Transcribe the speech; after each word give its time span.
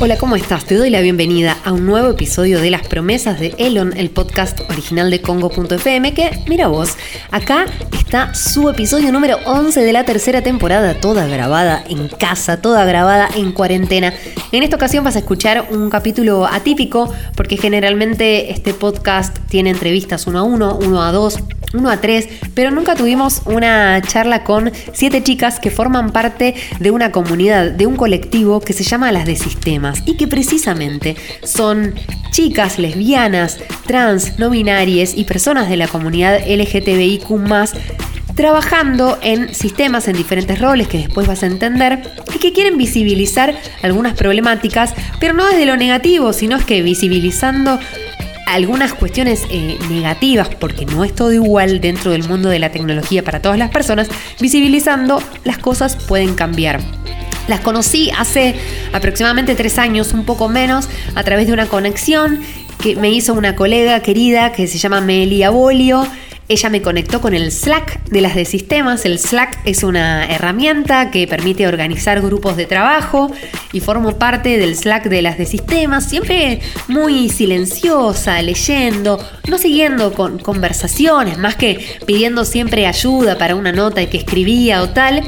Hola, 0.00 0.18
¿cómo 0.18 0.34
estás? 0.34 0.64
Te 0.64 0.74
doy 0.74 0.90
la 0.90 1.00
bienvenida 1.00 1.56
a 1.64 1.72
un 1.72 1.86
nuevo 1.86 2.10
episodio 2.10 2.60
de 2.60 2.68
Las 2.68 2.88
Promesas 2.88 3.38
de 3.38 3.54
Elon, 3.58 3.96
el 3.96 4.10
podcast 4.10 4.58
original 4.68 5.08
de 5.08 5.22
Congo.fm, 5.22 6.12
que, 6.12 6.42
mira 6.48 6.66
vos, 6.66 6.96
acá 7.30 7.66
está 7.92 8.34
su 8.34 8.68
episodio 8.68 9.12
número 9.12 9.38
11 9.46 9.82
de 9.82 9.92
la 9.92 10.04
tercera 10.04 10.42
temporada, 10.42 10.94
toda 10.94 11.28
grabada 11.28 11.84
en 11.88 12.08
casa, 12.08 12.60
toda 12.60 12.84
grabada 12.84 13.28
en 13.36 13.52
cuarentena. 13.52 14.12
En 14.50 14.64
esta 14.64 14.74
ocasión 14.74 15.04
vas 15.04 15.14
a 15.14 15.20
escuchar 15.20 15.68
un 15.70 15.88
capítulo 15.88 16.46
atípico, 16.46 17.14
porque 17.36 17.56
generalmente 17.56 18.50
este 18.50 18.74
podcast 18.74 19.38
tiene 19.48 19.70
entrevistas 19.70 20.26
uno 20.26 20.40
a 20.40 20.42
uno, 20.42 20.76
uno 20.76 21.04
a 21.04 21.12
dos, 21.12 21.38
uno 21.74 21.90
a 21.90 22.00
tres, 22.00 22.28
pero 22.54 22.70
nunca 22.70 22.94
tuvimos 22.94 23.42
una 23.46 24.00
charla 24.02 24.44
con 24.44 24.72
siete 24.92 25.22
chicas 25.22 25.58
que 25.58 25.70
forman 25.70 26.10
parte 26.10 26.54
de 26.80 26.90
una 26.90 27.12
comunidad, 27.12 27.70
de 27.70 27.86
colectivo 27.96 28.60
que 28.60 28.72
se 28.72 28.84
llama 28.84 29.12
Las 29.12 29.26
de 29.26 29.36
Sistemas 29.36 30.02
y 30.06 30.16
que 30.16 30.26
precisamente 30.26 31.16
son 31.42 31.94
chicas 32.30 32.78
lesbianas, 32.78 33.58
trans, 33.86 34.38
no 34.38 34.50
binarias 34.50 35.14
y 35.16 35.24
personas 35.24 35.68
de 35.68 35.76
la 35.76 35.88
comunidad 35.88 36.40
LGTBIQ 36.46 37.30
trabajando 38.34 39.18
en 39.22 39.54
sistemas 39.54 40.08
en 40.08 40.16
diferentes 40.16 40.58
roles 40.58 40.88
que 40.88 40.98
después 40.98 41.26
vas 41.26 41.42
a 41.42 41.46
entender 41.46 42.02
y 42.34 42.38
que 42.38 42.52
quieren 42.52 42.78
visibilizar 42.78 43.54
algunas 43.82 44.14
problemáticas, 44.14 44.94
pero 45.20 45.34
no 45.34 45.46
desde 45.46 45.66
lo 45.66 45.76
negativo, 45.76 46.32
sino 46.32 46.56
es 46.56 46.64
que 46.64 46.82
visibilizando 46.82 47.78
algunas 48.46 48.92
cuestiones 48.92 49.44
eh, 49.50 49.78
negativas, 49.88 50.48
porque 50.48 50.84
no 50.84 51.04
es 51.04 51.14
todo 51.14 51.32
igual 51.32 51.80
dentro 51.80 52.10
del 52.10 52.28
mundo 52.28 52.48
de 52.48 52.58
la 52.58 52.70
tecnología 52.70 53.22
para 53.22 53.40
todas 53.40 53.58
las 53.58 53.70
personas, 53.70 54.08
visibilizando 54.40 55.22
las 55.44 55.58
cosas 55.58 55.96
pueden 55.96 56.34
cambiar. 56.34 56.80
Las 57.48 57.60
conocí 57.60 58.10
hace 58.16 58.54
aproximadamente 58.92 59.54
tres 59.54 59.78
años, 59.78 60.12
un 60.12 60.24
poco 60.24 60.48
menos, 60.48 60.88
a 61.14 61.24
través 61.24 61.46
de 61.46 61.52
una 61.52 61.66
conexión 61.66 62.40
que 62.82 62.96
me 62.96 63.10
hizo 63.10 63.34
una 63.34 63.56
colega 63.56 64.00
querida 64.00 64.52
que 64.52 64.66
se 64.66 64.78
llama 64.78 65.00
Melia 65.00 65.50
Bolio 65.50 66.06
ella 66.52 66.68
me 66.68 66.82
conectó 66.82 67.20
con 67.20 67.34
el 67.34 67.50
Slack 67.50 68.04
de 68.10 68.20
las 68.20 68.34
de 68.34 68.44
sistemas. 68.44 69.06
El 69.06 69.18
Slack 69.18 69.60
es 69.64 69.82
una 69.82 70.26
herramienta 70.26 71.10
que 71.10 71.26
permite 71.26 71.66
organizar 71.66 72.20
grupos 72.20 72.56
de 72.56 72.66
trabajo 72.66 73.32
y 73.72 73.80
formo 73.80 74.18
parte 74.18 74.58
del 74.58 74.76
Slack 74.76 75.04
de 75.04 75.22
las 75.22 75.38
de 75.38 75.46
sistemas, 75.46 76.10
siempre 76.10 76.60
muy 76.88 77.30
silenciosa, 77.30 78.42
leyendo, 78.42 79.18
no 79.48 79.56
siguiendo 79.56 80.12
con 80.12 80.38
conversaciones, 80.38 81.38
más 81.38 81.56
que 81.56 81.78
pidiendo 82.06 82.44
siempre 82.44 82.86
ayuda 82.86 83.38
para 83.38 83.54
una 83.54 83.72
nota 83.72 84.04
que 84.10 84.18
escribía 84.18 84.82
o 84.82 84.90
tal. 84.90 85.22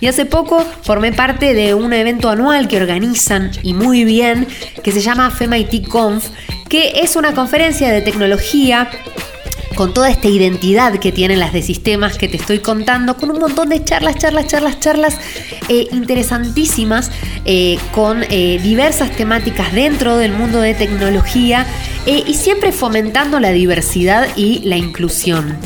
Y 0.00 0.06
hace 0.06 0.26
poco 0.26 0.64
formé 0.82 1.12
parte 1.12 1.54
de 1.54 1.74
un 1.74 1.92
evento 1.92 2.28
anual 2.28 2.68
que 2.68 2.76
organizan 2.76 3.50
y 3.62 3.74
muy 3.74 4.04
bien, 4.04 4.46
que 4.82 4.92
se 4.92 5.00
llama 5.00 5.30
FEMIT 5.30 5.88
Conf, 5.88 6.28
que 6.68 7.00
es 7.00 7.16
una 7.16 7.34
conferencia 7.34 7.90
de 7.90 8.02
tecnología 8.02 8.90
con 9.78 9.94
toda 9.94 10.10
esta 10.10 10.26
identidad 10.26 10.98
que 10.98 11.12
tienen 11.12 11.38
las 11.38 11.52
de 11.52 11.62
sistemas 11.62 12.18
que 12.18 12.26
te 12.26 12.36
estoy 12.36 12.58
contando, 12.58 13.16
con 13.16 13.30
un 13.30 13.38
montón 13.38 13.68
de 13.68 13.84
charlas, 13.84 14.16
charlas, 14.16 14.48
charlas, 14.48 14.80
charlas 14.80 15.18
eh, 15.68 15.86
interesantísimas, 15.92 17.12
eh, 17.44 17.78
con 17.92 18.24
eh, 18.24 18.58
diversas 18.60 19.12
temáticas 19.12 19.72
dentro 19.72 20.16
del 20.16 20.32
mundo 20.32 20.60
de 20.60 20.74
tecnología 20.74 21.64
y 22.06 22.34
siempre 22.34 22.72
fomentando 22.72 23.38
la 23.38 23.50
diversidad 23.50 24.26
y 24.34 24.60
la 24.64 24.76
inclusión. 24.76 25.58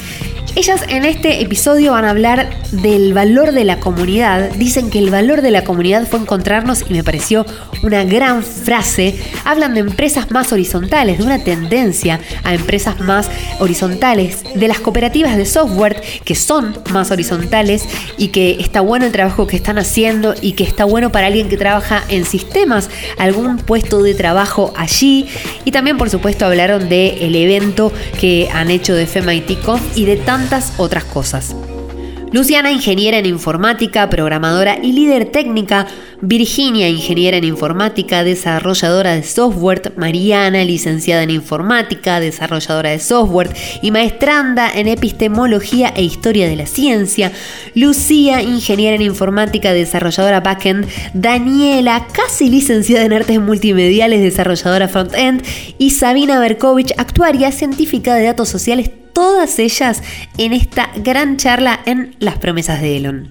Ellas 0.55 0.85
en 0.87 1.07
este 1.07 1.41
episodio 1.41 1.93
van 1.93 2.05
a 2.05 2.11
hablar 2.11 2.51
del 2.73 3.15
valor 3.15 3.53
de 3.53 3.65
la 3.65 3.81
comunidad. 3.81 4.51
Dicen 4.51 4.91
que 4.91 4.99
el 4.99 5.09
valor 5.09 5.41
de 5.41 5.51
la 5.51 5.65
comunidad 5.65 6.07
fue 6.07 6.21
encontrarnos 6.21 6.85
y 6.91 6.93
me 6.93 7.03
pareció 7.03 7.47
una 7.83 8.05
gran 8.05 8.43
frase. 8.43 9.19
Hablan 9.47 9.73
de 9.73 9.81
empresas 9.81 10.31
más 10.31 10.53
horizontales, 10.53 11.17
de 11.17 11.25
una 11.25 11.43
tendencia 11.43 12.21
a 12.45 12.53
empresas 12.53 13.01
más 13.01 13.31
horizontales, 13.61 14.45
de 14.55 14.69
las 14.69 14.79
cooperativas 14.79 15.39
de 15.39 15.47
software 15.47 16.03
que 16.23 16.35
son 16.35 16.77
más 16.93 17.11
horizontales 17.11 17.89
y 18.19 18.29
que 18.29 18.59
está 18.61 18.83
bueno 18.83 19.07
el 19.07 19.13
trabajo 19.13 19.47
que 19.47 19.57
están 19.57 19.79
haciendo 19.79 20.35
y 20.43 20.53
que 20.53 20.65
está 20.65 20.85
bueno 20.85 21.11
para 21.11 21.29
alguien 21.29 21.49
que 21.49 21.57
trabaja 21.57 22.05
en 22.11 22.27
sistemas, 22.27 22.91
algún 23.17 23.57
puesto 23.57 24.03
de 24.03 24.13
trabajo 24.13 24.75
allí. 24.77 25.29
Y 25.65 25.71
también 25.71 25.97
por 25.97 26.11
supuesto 26.11 26.45
hablaron 26.45 26.91
del 26.91 27.35
evento 27.35 27.91
que 28.21 28.51
han 28.53 28.71
hecho 28.71 28.95
de 28.95 29.07
FEMIT 29.07 29.51
y 29.97 30.05
de 30.05 30.17
tantos 30.17 30.42
otras 30.79 31.05
cosas. 31.05 31.55
Luciana, 32.33 32.73
ingeniera 32.73 33.19
en 33.19 33.27
informática, 33.27 34.09
programadora 34.09 34.79
y 34.83 34.93
líder 34.93 35.27
técnica. 35.27 35.87
Virginia, 36.23 36.89
ingeniera 36.89 37.37
en 37.37 37.45
informática, 37.45 38.25
desarrolladora 38.25 39.13
de 39.13 39.23
software. 39.23 39.93
Mariana, 39.97 40.65
licenciada 40.65 41.25
en 41.25 41.31
informática, 41.31 42.21
desarrolladora 42.21 42.89
de 42.89 43.01
software 43.01 43.51
y 43.83 43.91
maestranda 43.91 44.71
en 44.73 44.89
epistemología 44.89 45.93
e 45.95 46.05
historia 46.05 46.49
de 46.49 46.57
la 46.57 46.65
ciencia. 46.65 47.33
Lucía, 47.75 48.41
ingeniera 48.41 48.95
en 48.95 49.03
informática, 49.03 49.75
desarrolladora 49.75 50.41
backend. 50.41 50.87
Daniela, 51.13 52.07
casi 52.13 52.49
licenciada 52.49 53.05
en 53.05 53.13
artes 53.13 53.41
multimediales, 53.41 54.23
desarrolladora 54.23 54.89
frontend. 54.89 55.45
Y 55.77 55.91
Sabina 55.91 56.41
Berkovich, 56.41 56.95
actuaria, 56.97 57.53
científica 57.53 58.15
de 58.15 58.25
datos 58.25 58.49
sociales 58.49 58.91
todas 59.13 59.59
ellas 59.59 60.03
en 60.39 60.53
esta 60.53 60.91
gran 60.97 61.37
charla 61.37 61.81
en 61.87 62.17
Las 62.19 62.39
promesas 62.39 62.81
de 62.81 62.97
Elon. 62.97 63.31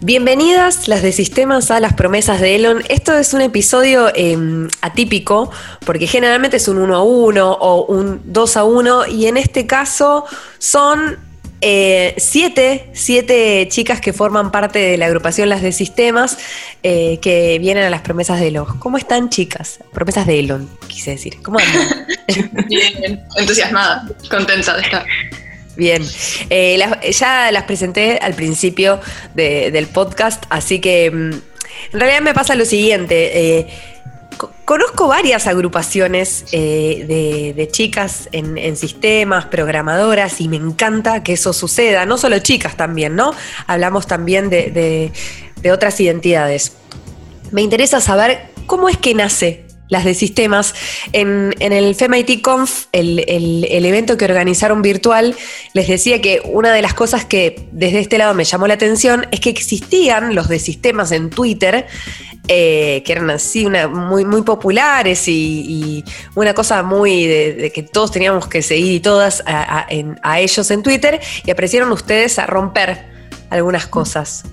Bienvenidas 0.00 0.88
las 0.88 1.00
de 1.02 1.12
sistemas 1.12 1.70
a 1.70 1.78
las 1.78 1.94
promesas 1.94 2.40
de 2.40 2.56
Elon. 2.56 2.82
Esto 2.88 3.16
es 3.16 3.34
un 3.34 3.40
episodio 3.40 4.10
em, 4.16 4.68
atípico 4.80 5.50
porque 5.86 6.08
generalmente 6.08 6.56
es 6.56 6.66
un 6.66 6.78
1 6.78 6.96
a 6.96 7.02
1 7.04 7.52
o 7.52 7.84
un 7.84 8.20
2 8.24 8.56
a 8.56 8.64
1 8.64 9.06
y 9.06 9.26
en 9.26 9.36
este 9.36 9.66
caso 9.68 10.24
son 10.58 11.18
eh, 11.62 12.14
siete, 12.18 12.86
siete 12.92 13.66
chicas 13.70 14.00
que 14.00 14.12
forman 14.12 14.50
parte 14.50 14.80
de 14.80 14.98
la 14.98 15.06
agrupación 15.06 15.48
Las 15.48 15.62
de 15.62 15.72
Sistemas 15.72 16.36
eh, 16.82 17.18
que 17.22 17.58
vienen 17.60 17.84
a 17.84 17.90
las 17.90 18.02
promesas 18.02 18.40
de 18.40 18.48
Elon. 18.48 18.78
¿Cómo 18.80 18.98
están, 18.98 19.30
chicas? 19.30 19.78
Promesas 19.92 20.26
de 20.26 20.40
Elon, 20.40 20.68
quise 20.88 21.12
decir. 21.12 21.40
¿Cómo 21.42 21.58
andan? 21.60 22.06
bien, 22.68 23.24
entusiasmada, 23.36 24.08
contenta 24.28 24.76
de 24.76 24.82
estar. 24.82 25.06
Bien, 25.76 26.02
eh, 26.50 26.78
ya 27.12 27.50
las 27.52 27.62
presenté 27.62 28.18
al 28.20 28.34
principio 28.34 29.00
del 29.34 29.86
podcast, 29.86 30.44
así 30.50 30.80
que 30.80 31.10
mm, 31.10 31.32
en 31.94 32.00
realidad 32.00 32.20
me 32.20 32.34
pasa 32.34 32.56
lo 32.56 32.64
siguiente 32.64 33.66
conozco 34.72 35.06
varias 35.06 35.46
agrupaciones 35.48 36.46
eh, 36.50 37.52
de, 37.54 37.68
chicas 37.68 38.30
en, 38.32 38.74
sistemas, 38.74 39.44
programadoras, 39.44 40.40
y 40.40 40.48
me 40.48 40.56
encanta 40.56 41.22
que 41.22 41.34
eso 41.34 41.52
suceda, 41.52 42.06
no 42.06 42.16
solo 42.16 42.38
chicas 42.38 42.74
también, 42.74 43.14
¿no? 43.14 43.34
Hablamos 43.66 44.06
también 44.06 44.48
de, 44.48 45.12
otras 45.70 46.00
identidades. 46.00 46.72
Me 47.50 47.60
interesa 47.60 48.00
saber 48.00 48.48
cómo 48.64 48.88
es 48.88 48.96
que 48.96 49.14
nace 49.14 49.66
las 49.92 50.06
de 50.06 50.14
sistemas. 50.14 50.74
En, 51.12 51.54
el 51.60 51.94
FEMIT 51.94 52.40
Conf, 52.40 52.86
el, 52.92 53.24
el, 53.28 53.84
evento 53.84 54.16
que 54.16 54.24
organizaron 54.24 54.80
virtual, 54.80 55.36
les 55.74 55.86
decía 55.86 56.22
que 56.22 56.40
una 56.44 56.72
de 56.72 56.80
las 56.80 56.94
cosas 56.94 57.26
que 57.26 57.68
desde 57.72 58.00
este 58.00 58.16
lado 58.16 58.32
me 58.32 58.44
llamó 58.44 58.66
la 58.66 58.74
atención 58.74 59.26
es 59.30 59.40
que 59.40 59.50
existían 59.50 60.34
los 60.34 60.48
de 60.48 60.58
sistemas 60.58 61.12
en 61.12 61.28
Twitter 61.28 61.86
eh, 62.48 63.02
que 63.04 63.12
eran 63.12 63.28
así 63.30 63.66
una, 63.66 63.86
muy, 63.86 64.24
muy 64.24 64.42
populares 64.42 65.28
y, 65.28 66.02
una 66.34 66.54
cosa 66.54 66.82
muy 66.82 67.26
de, 67.26 67.70
que 67.70 67.82
todos 67.82 68.10
teníamos 68.10 68.48
que 68.48 68.62
seguir 68.62 68.94
y 68.94 69.00
todas 69.00 69.44
a, 69.46 69.86
ellos 70.38 70.70
en 70.70 70.82
Twitter 70.82 71.20
y 71.44 71.50
aparecieron 71.50 71.92
ustedes 71.92 72.38
a 72.38 72.46
romper 72.46 73.06
algunas 73.50 73.86
cosas. 73.86 74.44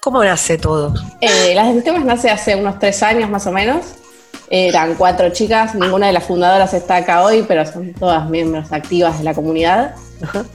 ¿Cómo 0.00 0.22
nace 0.22 0.56
todo? 0.56 0.94
Eh, 1.20 1.52
las 1.54 1.66
de 1.66 1.74
sistemas 1.74 2.04
nace 2.04 2.30
hace 2.30 2.54
unos 2.54 2.78
tres 2.78 3.02
años 3.02 3.28
más 3.28 3.46
o 3.48 3.52
menos. 3.52 4.03
Eran 4.50 4.94
cuatro 4.94 5.30
chicas, 5.30 5.74
ninguna 5.74 6.06
de 6.06 6.12
las 6.12 6.24
fundadoras 6.24 6.74
está 6.74 6.96
acá 6.96 7.22
hoy, 7.22 7.44
pero 7.48 7.64
son 7.64 7.94
todas 7.94 8.28
miembros 8.28 8.72
activas 8.72 9.18
de 9.18 9.24
la 9.24 9.34
comunidad. 9.34 9.94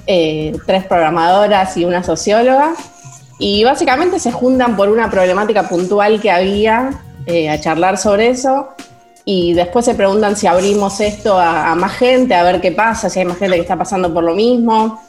Eh, 0.07 0.53
tres 0.65 0.85
programadoras 0.85 1.75
y 1.77 1.85
una 1.85 2.03
socióloga. 2.03 2.73
Y 3.39 3.63
básicamente 3.63 4.19
se 4.19 4.31
juntan 4.31 4.75
por 4.75 4.89
una 4.89 5.09
problemática 5.09 5.67
puntual 5.69 6.19
que 6.19 6.31
había 6.31 7.01
eh, 7.25 7.49
a 7.49 7.59
charlar 7.59 7.97
sobre 7.97 8.29
eso. 8.29 8.69
Y 9.25 9.53
después 9.53 9.85
se 9.85 9.93
preguntan 9.93 10.35
si 10.35 10.47
abrimos 10.47 10.99
esto 11.01 11.39
a, 11.39 11.75
más 11.75 11.93
gente, 11.93 12.33
a 12.33 12.43
ver 12.43 12.61
qué 12.61 12.71
pasa, 12.71 13.09
si 13.09 13.19
hay 13.19 13.25
más 13.25 13.37
gente 13.37 13.55
que 13.55 13.61
está 13.61 13.77
pasando 13.77 14.13
por 14.13 14.23
lo 14.23 14.33
mismo. 14.33 15.01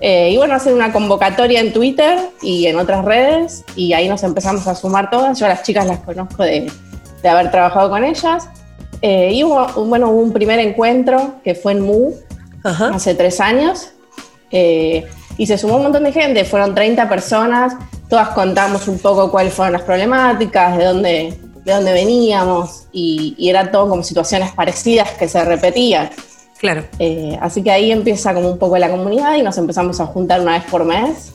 Eh, 0.00 0.30
y 0.32 0.36
bueno, 0.36 0.54
hacen 0.54 0.74
una 0.74 0.92
convocatoria 0.92 1.60
en 1.60 1.72
Twitter 1.72 2.18
y 2.42 2.66
en 2.66 2.78
otras 2.78 3.04
redes. 3.04 3.64
Y 3.76 3.92
ahí 3.92 4.08
nos 4.08 4.22
empezamos 4.22 4.66
a 4.66 4.74
sumar 4.74 5.10
todas. 5.10 5.38
Yo 5.38 5.46
a 5.46 5.50
las 5.50 5.62
chicas 5.62 5.86
las 5.86 6.00
conozco 6.00 6.42
de, 6.42 6.70
de 7.22 7.28
haber 7.28 7.50
trabajado 7.50 7.90
con 7.90 8.04
ellas. 8.04 8.48
Eh, 9.02 9.32
y 9.32 9.44
hubo, 9.44 9.66
bueno, 9.84 10.10
hubo 10.10 10.22
un 10.22 10.32
primer 10.32 10.58
encuentro 10.58 11.36
que 11.44 11.54
fue 11.54 11.72
en 11.72 11.82
MU 11.82 12.14
hace 12.64 13.14
tres 13.14 13.40
años 13.40 13.92
y 14.50 15.46
se 15.46 15.56
sumó 15.56 15.76
un 15.76 15.84
montón 15.84 16.04
de 16.04 16.12
gente, 16.12 16.44
fueron 16.44 16.74
30 16.74 17.08
personas 17.08 17.74
todas 18.08 18.30
contamos 18.30 18.88
un 18.88 18.98
poco 18.98 19.30
cuáles 19.30 19.52
fueron 19.52 19.74
las 19.74 19.82
problemáticas, 19.82 20.76
de 20.76 20.84
dónde, 20.84 21.38
de 21.64 21.72
dónde 21.72 21.92
veníamos, 21.92 22.86
y, 22.92 23.34
y 23.38 23.50
eran 23.50 23.70
todo 23.70 23.88
como 23.88 24.02
situaciones 24.02 24.52
parecidas 24.52 25.10
que 25.12 25.28
se 25.28 25.44
repetían. 25.44 26.10
Claro. 26.58 26.84
Eh, 26.98 27.38
así 27.40 27.62
que 27.62 27.70
ahí 27.70 27.92
empieza 27.92 28.34
como 28.34 28.50
un 28.50 28.58
poco 28.58 28.78
la 28.78 28.90
comunidad 28.90 29.36
y 29.36 29.42
nos 29.42 29.56
empezamos 29.58 30.00
a 30.00 30.06
juntar 30.06 30.40
una 30.40 30.52
vez 30.52 30.64
por 30.64 30.84
mes 30.84 31.32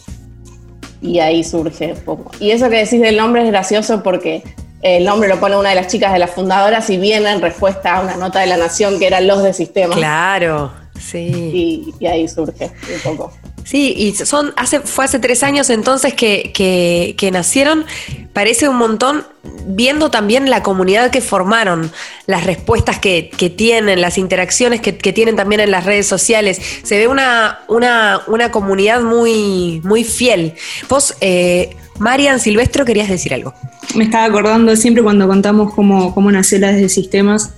y 1.02 1.20
ahí 1.20 1.44
surge 1.44 1.94
un 1.94 2.00
poco. 2.02 2.32
Y 2.42 2.52
eso 2.52 2.70
que 2.70 2.78
decís 2.78 3.00
del 3.00 3.16
nombre 3.16 3.44
es 3.44 3.48
gracioso 3.48 4.04
porque 4.04 4.44
el 4.84 5.06
nombre 5.06 5.30
lo 5.30 5.40
pone 5.40 5.56
una 5.56 5.70
de 5.70 5.76
las 5.76 5.88
chicas 5.88 6.14
de 6.14 6.20
las 6.20 6.32
fundadoras 6.32 6.90
y 6.90 6.98
viene 6.98 7.32
en 7.32 7.42
respuesta 7.42 7.96
a 7.96 8.02
una 8.02 8.18
nota 8.18 8.40
de 8.40 8.48
la 8.48 8.58
Nación 8.58 9.00
que 9.00 9.08
era 9.08 9.22
los 9.22 9.42
de 9.42 9.54
sistema. 9.54 9.96
Claro, 9.96 10.74
sí. 11.00 11.20
Y, 11.20 11.94
y 12.00 12.06
ahí 12.06 12.28
surge 12.28 12.72
un 13.06 13.18
poco. 13.18 13.34
Sí, 13.64 13.94
y 13.98 14.14
son 14.14 14.54
hace, 14.58 14.82
fue 14.82 15.06
hace 15.06 15.20
tres 15.20 15.42
años 15.42 15.70
entonces 15.70 16.14
que, 16.14 16.52
que, 16.54 17.16
que 17.18 17.32
nacieron. 17.32 17.86
Parece 18.34 18.68
un 18.68 18.76
montón 18.76 19.26
viendo 19.68 20.12
también 20.12 20.50
la 20.50 20.64
comunidad 20.64 21.12
que 21.12 21.22
formaron, 21.22 21.92
las 22.26 22.46
respuestas 22.46 23.00
que, 23.00 23.30
que 23.30 23.50
tienen, 23.50 24.02
las 24.02 24.18
interacciones 24.18 24.82
que, 24.82 24.98
que, 24.98 25.14
tienen 25.14 25.36
también 25.36 25.62
en 25.62 25.72
las 25.72 25.86
redes 25.86 26.08
sociales. 26.08 26.60
Se 26.84 26.98
ve 26.98 27.08
una, 27.08 27.60
una, 27.68 28.22
una 28.28 28.52
comunidad 28.52 29.02
muy, 29.02 29.82
muy 29.84 30.04
fiel. 30.04 30.56
Vos, 30.90 31.16
eh, 31.22 31.76
Marian 32.00 32.40
Silvestro, 32.40 32.86
querías 32.86 33.10
decir 33.10 33.34
algo. 33.34 33.54
Me 33.96 34.06
estaba 34.06 34.26
acordando 34.26 34.76
siempre 34.76 35.04
cuando 35.04 35.28
contamos 35.28 35.74
cómo, 35.74 36.14
cómo 36.14 36.32
nació 36.32 36.60
la 36.60 36.72
de 36.72 36.90
sistemas, 36.90 37.54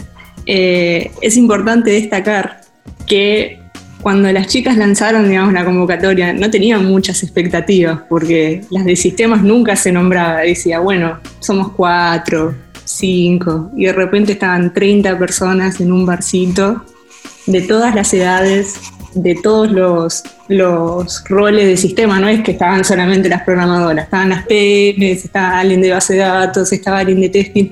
eh, 0.45 1.11
es 1.21 1.37
importante 1.37 1.91
destacar 1.91 2.61
que 3.07 3.59
cuando 4.01 4.31
las 4.31 4.47
chicas 4.47 4.77
lanzaron, 4.77 5.27
digamos, 5.27 5.51
la 5.53 5.65
convocatoria, 5.65 6.31
no 6.31 6.51
tenían 6.51 6.85
muchas 6.85 7.23
expectativas, 7.23 8.01
porque 8.07 8.61
las 8.69 8.85
de 8.85 8.95
sistemas 8.95 9.41
nunca 9.41 9.75
se 9.75 9.91
nombraba. 9.91 10.41
Decía, 10.41 10.79
bueno, 10.79 11.19
somos 11.39 11.71
cuatro, 11.71 12.53
cinco, 12.83 13.71
y 13.75 13.85
de 13.85 13.93
repente 13.93 14.33
estaban 14.33 14.73
30 14.73 15.17
personas 15.17 15.81
en 15.81 15.91
un 15.91 16.05
barcito, 16.05 16.85
de 17.47 17.61
todas 17.61 17.95
las 17.95 18.13
edades, 18.13 18.75
de 19.15 19.35
todos 19.41 19.71
los, 19.71 20.23
los 20.47 21.23
roles 21.27 21.65
de 21.65 21.77
sistema, 21.77 22.19
no 22.19 22.27
es 22.27 22.43
que 22.43 22.51
estaban 22.51 22.83
solamente 22.83 23.29
las 23.29 23.43
programadoras, 23.43 24.05
estaban 24.05 24.29
las 24.29 24.45
PMs, 24.45 25.25
estaba 25.25 25.59
alguien 25.59 25.81
de 25.81 25.91
base 25.91 26.13
de 26.13 26.19
datos, 26.19 26.71
estaba 26.71 26.99
alguien 26.99 27.21
de 27.21 27.29
testing 27.29 27.69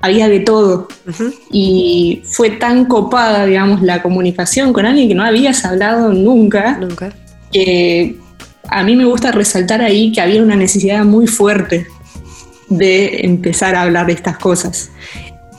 había 0.00 0.28
de 0.28 0.40
todo. 0.40 0.88
Uh 1.06 1.10
-huh. 1.10 1.34
Y 1.52 2.22
fue 2.24 2.50
tan 2.50 2.86
copada, 2.86 3.46
digamos, 3.46 3.82
la 3.82 4.02
comunicación 4.02 4.72
con 4.72 4.86
alguien 4.86 5.08
que 5.08 5.14
no 5.14 5.24
habías 5.24 5.64
hablado 5.64 6.12
nunca, 6.12 6.78
Nunca. 6.78 7.12
que 7.52 8.16
a 8.68 8.82
mí 8.82 8.96
me 8.96 9.04
gusta 9.04 9.32
resaltar 9.32 9.82
ahí 9.82 10.12
que 10.12 10.20
había 10.20 10.42
una 10.42 10.56
necesidad 10.56 11.04
muy 11.04 11.26
fuerte 11.26 11.86
de 12.68 13.20
empezar 13.24 13.74
a 13.74 13.82
hablar 13.82 14.06
de 14.06 14.12
estas 14.12 14.38
cosas. 14.38 14.90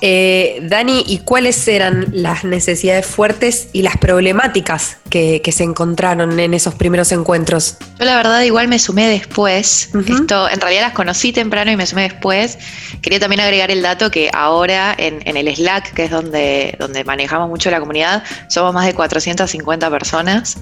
Eh, 0.03 0.59
Dani, 0.63 1.03
¿y 1.07 1.19
cuáles 1.19 1.68
eran 1.68 2.07
las 2.12 2.44
necesidades 2.44 3.06
fuertes 3.06 3.69
y 3.71 3.83
las 3.83 3.98
problemáticas 3.98 4.98
que, 5.12 5.42
que, 5.44 5.51
se 5.51 5.63
encontraron 5.63 6.39
en 6.39 6.56
esos 6.56 6.74
primeros 6.74 7.12
encuentros? 7.12 7.77
Yo 8.00 8.06
la 8.06 8.15
verdad 8.15 8.42
igual 8.42 8.68
me 8.68 8.80
sumé 8.80 9.07
después. 9.07 9.89
Uh 9.94 10.00
-huh. 10.00 10.21
Esto, 10.21 10.50
en 10.50 10.59
realidad 10.59 10.81
las 10.81 10.94
conocí 10.94 11.31
temprano 11.31 11.71
y 11.71 11.77
me 11.77 11.86
sumé 11.86 12.03
después. 12.03 12.57
Quería 13.03 13.19
también 13.19 13.42
agregar 13.42 13.69
el 13.69 13.83
dato 13.83 14.09
que 14.09 14.31
ahora 14.33 14.95
en, 14.98 15.21
en 15.25 15.38
el 15.38 15.56
Slack, 15.56 15.94
que 15.94 16.06
es 16.06 16.12
donde, 16.12 16.75
donde 16.80 17.04
manejamos 17.04 17.47
mucho 17.47 17.69
la 17.69 17.80
comunidad, 17.80 18.24
somos 18.50 18.74
más 18.74 18.88
de 18.88 18.95
450 18.95 19.89
personas. 19.92 20.57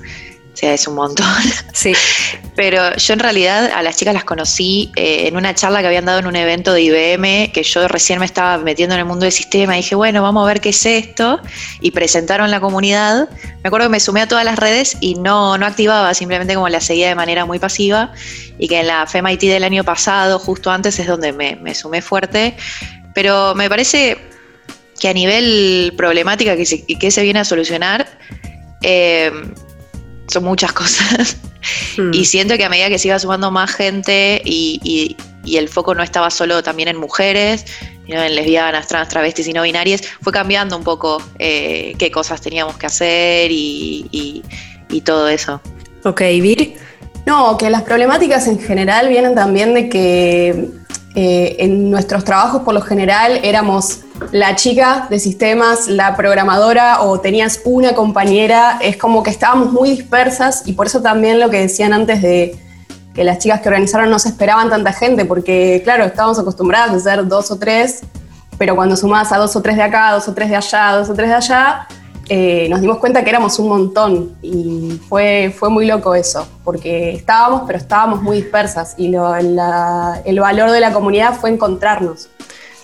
O 0.60 0.62
sea, 0.62 0.74
es 0.74 0.88
un 0.90 0.96
montón. 0.96 1.26
Sí. 1.74 1.94
Pero 2.58 2.94
yo 2.98 3.14
en 3.14 3.20
realidad 3.20 3.72
a 3.74 3.82
las 3.82 3.96
chicas 3.96 4.14
las 4.14 4.26
conocí 4.26 4.92
eh, 4.98 5.28
en 5.28 5.38
una 5.38 5.56
charla 5.56 5.80
que 5.80 5.88
habían 5.88 6.04
dado 6.04 6.20
en 6.20 6.28
un 6.28 6.36
evento 6.36 6.74
de 6.74 6.82
IBM, 6.82 7.54
que 7.54 7.64
yo 7.64 7.88
recién 7.88 8.20
me 8.20 8.26
estaba 8.26 8.58
metiendo 8.58 8.96
en 8.96 9.00
el 9.00 9.06
mundo 9.06 9.24
del 9.24 9.32
sistema. 9.32 9.78
Y 9.78 9.82
dije, 9.82 9.96
bueno, 9.96 10.22
vamos 10.22 10.44
a 10.44 10.48
ver 10.48 10.60
qué 10.60 10.70
es 10.70 10.86
esto. 10.86 11.40
Y 11.80 11.92
presentaron 11.92 12.52
la 12.52 12.60
comunidad. 12.60 13.30
Me 13.64 13.68
acuerdo 13.70 13.88
que 13.88 13.92
me 13.92 14.02
sumé 14.02 14.24
a 14.24 14.28
todas 14.28 14.44
las 14.44 14.60
redes 14.60 14.98
y 15.00 15.16
no, 15.16 15.58
no 15.58 15.66
activaba, 15.66 16.14
simplemente 16.14 16.56
como 16.56 16.68
la 16.68 16.82
seguía 16.82 17.08
de 17.08 17.16
manera 17.16 17.46
muy 17.46 17.60
pasiva. 17.60 18.12
Y 18.58 18.68
que 18.68 18.82
en 18.82 18.88
la 18.88 19.08
FEMIT 19.08 19.40
del 19.40 19.64
año 19.64 19.86
pasado, 19.86 20.40
justo 20.40 20.70
antes, 20.70 21.00
es 21.00 21.08
donde 21.08 21.32
me, 21.32 21.56
me 21.56 21.74
sumé 21.74 22.02
fuerte. 22.02 22.58
Pero 23.14 23.56
me 23.56 23.70
parece 23.70 24.18
que 25.00 25.08
a 25.08 25.14
nivel 25.14 25.94
problemática 25.96 26.58
que 26.58 26.66
se, 26.66 26.86
que 26.86 27.10
se 27.10 27.24
viene 27.24 27.40
a 27.40 27.46
solucionar, 27.46 28.06
eh, 28.82 29.32
son 30.30 30.44
muchas 30.44 30.72
cosas. 30.74 31.38
Hmm. 31.98 32.14
Y 32.14 32.24
siento 32.26 32.56
que 32.56 32.64
a 32.64 32.70
medida 32.70 32.88
que 32.88 32.98
se 32.98 33.10
iba 33.10 33.20
sumando 33.20 33.52
más 33.52 33.72
gente 33.72 34.42
y, 34.46 34.80
y, 34.84 35.18
y, 35.44 35.58
el 35.58 35.68
foco 35.68 35.94
no 35.94 36.02
estaba 36.02 36.30
solo 36.30 36.64
también 36.64 36.88
en 36.88 36.98
mujeres, 36.98 37.66
sino 38.06 38.24
en 38.24 38.36
lesbianas, 38.36 38.88
trans, 38.88 39.10
travestis 39.10 39.48
y 39.48 39.54
no 39.54 39.64
binarias, 39.64 40.02
fue 40.22 40.32
cambiando 40.32 40.78
un 40.78 40.84
poco 40.84 41.22
eh, 41.38 41.96
qué 42.00 42.12
cosas 42.12 42.40
teníamos 42.40 42.78
que 42.78 42.86
hacer 42.86 43.52
y, 43.52 44.44
y 44.90 45.02
todo 45.02 45.28
eso. 45.28 45.62
Ok, 46.04 46.22
Vir. 46.22 46.78
No, 47.26 47.58
que 47.58 47.70
las 47.70 47.84
problemáticas 47.84 48.48
en 48.48 48.60
general 48.60 49.10
vienen 49.10 49.36
también 49.36 49.74
de 49.74 49.90
que 49.90 50.70
eh, 51.16 51.56
en 51.60 51.90
nuestros 51.90 52.24
trabajos 52.24 52.62
por 52.62 52.74
lo 52.74 52.82
general 52.82 53.40
éramos 53.44 54.02
la 54.32 54.56
chica 54.56 55.08
de 55.10 55.20
sistemas, 55.20 55.88
la 55.88 56.16
programadora 56.16 57.02
o 57.02 57.20
tenías 57.20 57.62
una 57.66 57.94
compañera, 57.94 58.78
es 58.82 58.98
como 58.98 59.24
que 59.24 59.32
estábamos 59.32 59.72
muy 59.72 59.90
dispersas 59.90 60.64
y 60.66 60.74
por 60.74 60.86
eso 60.88 61.02
también 61.02 61.40
lo 61.40 61.50
que 61.50 61.62
decían 61.62 61.94
antes 61.94 62.22
de 62.22 62.60
que 63.14 63.24
las 63.24 63.40
chicas 63.40 63.62
que 63.62 63.70
organizaron 63.70 64.10
no 64.10 64.20
se 64.20 64.30
esperaban 64.30 64.70
tanta 64.70 64.94
gente, 64.94 65.26
porque 65.26 65.82
claro, 65.84 66.06
estábamos 66.06 66.38
acostumbradas 66.38 66.92
a 66.94 67.00
ser 67.00 67.28
dos 67.28 67.50
o 67.50 67.58
tres, 67.58 68.02
pero 68.58 68.76
cuando 68.76 68.96
sumabas 68.96 69.32
a 69.32 69.38
dos 69.38 69.56
o 69.56 69.62
tres 69.62 69.78
de 69.78 69.84
acá, 69.84 70.12
dos 70.12 70.28
o 70.28 70.34
tres 70.34 70.50
de 70.50 70.56
allá, 70.56 70.92
dos 70.98 71.10
o 71.10 71.14
tres 71.14 71.30
de 71.30 71.36
allá, 71.36 71.88
eh, 72.30 72.68
nos 72.70 72.82
dimos 72.82 73.00
cuenta 73.00 73.24
que 73.24 73.30
éramos 73.32 73.58
un 73.58 73.70
montón 73.70 74.38
y 74.44 75.00
fue, 75.10 75.54
fue 75.58 75.70
muy 75.70 75.88
loco 75.88 76.14
eso, 76.14 76.48
porque 76.64 77.12
estábamos, 77.16 77.64
pero 77.66 77.80
estábamos 77.80 78.22
muy 78.22 78.38
dispersas 78.38 78.94
y 78.98 79.10
lo, 79.10 79.36
la, 79.42 80.22
el 80.26 80.40
valor 80.40 80.70
de 80.70 80.80
la 80.80 80.94
comunidad 80.94 81.34
fue 81.34 81.50
encontrarnos 81.50 82.30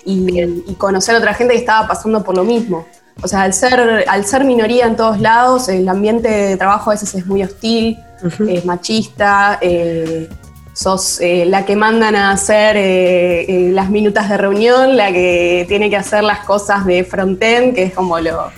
y, 0.04 0.42
y, 0.42 0.74
conocer 0.76 1.16
a 1.16 1.20
otra 1.20 1.36
gente 1.36 1.54
que 1.54 1.60
estaba 1.60 1.88
pasando 1.88 2.24
por 2.24 2.36
lo 2.36 2.44
mismo. 2.44 2.86
O 3.22 3.28
sea, 3.28 3.44
al 3.44 3.54
ser, 3.54 4.06
al 4.08 4.26
ser 4.26 4.44
minoría 4.46 4.88
en 4.88 4.96
todos 4.96 5.20
lados, 5.22 5.70
el 5.70 5.88
ambiente 5.88 6.28
de 6.28 6.58
trabajo 6.58 6.90
a 6.90 6.94
veces 6.94 7.14
es 7.14 7.26
muy 7.28 7.44
hostil, 7.44 8.00
uh 8.24 8.28
-huh. 8.28 8.58
es 8.58 8.66
machista, 8.66 9.60
eh, 9.62 10.28
sos 10.74 11.22
eh, 11.22 11.46
la 11.46 11.66
que 11.66 11.76
mandan 11.76 12.16
a 12.16 12.32
hacer 12.32 12.76
eh, 12.78 13.70
las 13.72 13.90
minutas 13.90 14.28
de 14.28 14.38
reunión, 14.38 14.98
la 14.98 15.12
que 15.12 15.66
tiene 15.68 15.90
que 15.90 15.98
hacer 15.98 16.24
las 16.24 16.40
cosas 16.40 16.86
de 16.86 17.04
frontend, 17.04 17.76
que 17.76 17.84
es 17.84 17.94
como 17.94 18.20
lo, 18.20 18.52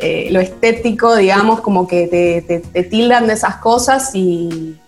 eh, 0.00 0.28
lo 0.30 0.40
estético, 0.40 1.14
digamos, 1.14 1.60
como 1.60 1.86
que 1.86 2.06
te, 2.06 2.42
te, 2.42 2.60
te, 2.60 2.82
tildan 2.84 3.26
de 3.26 3.34
esas 3.34 3.56
cosas 3.56 4.14
y, 4.14 4.78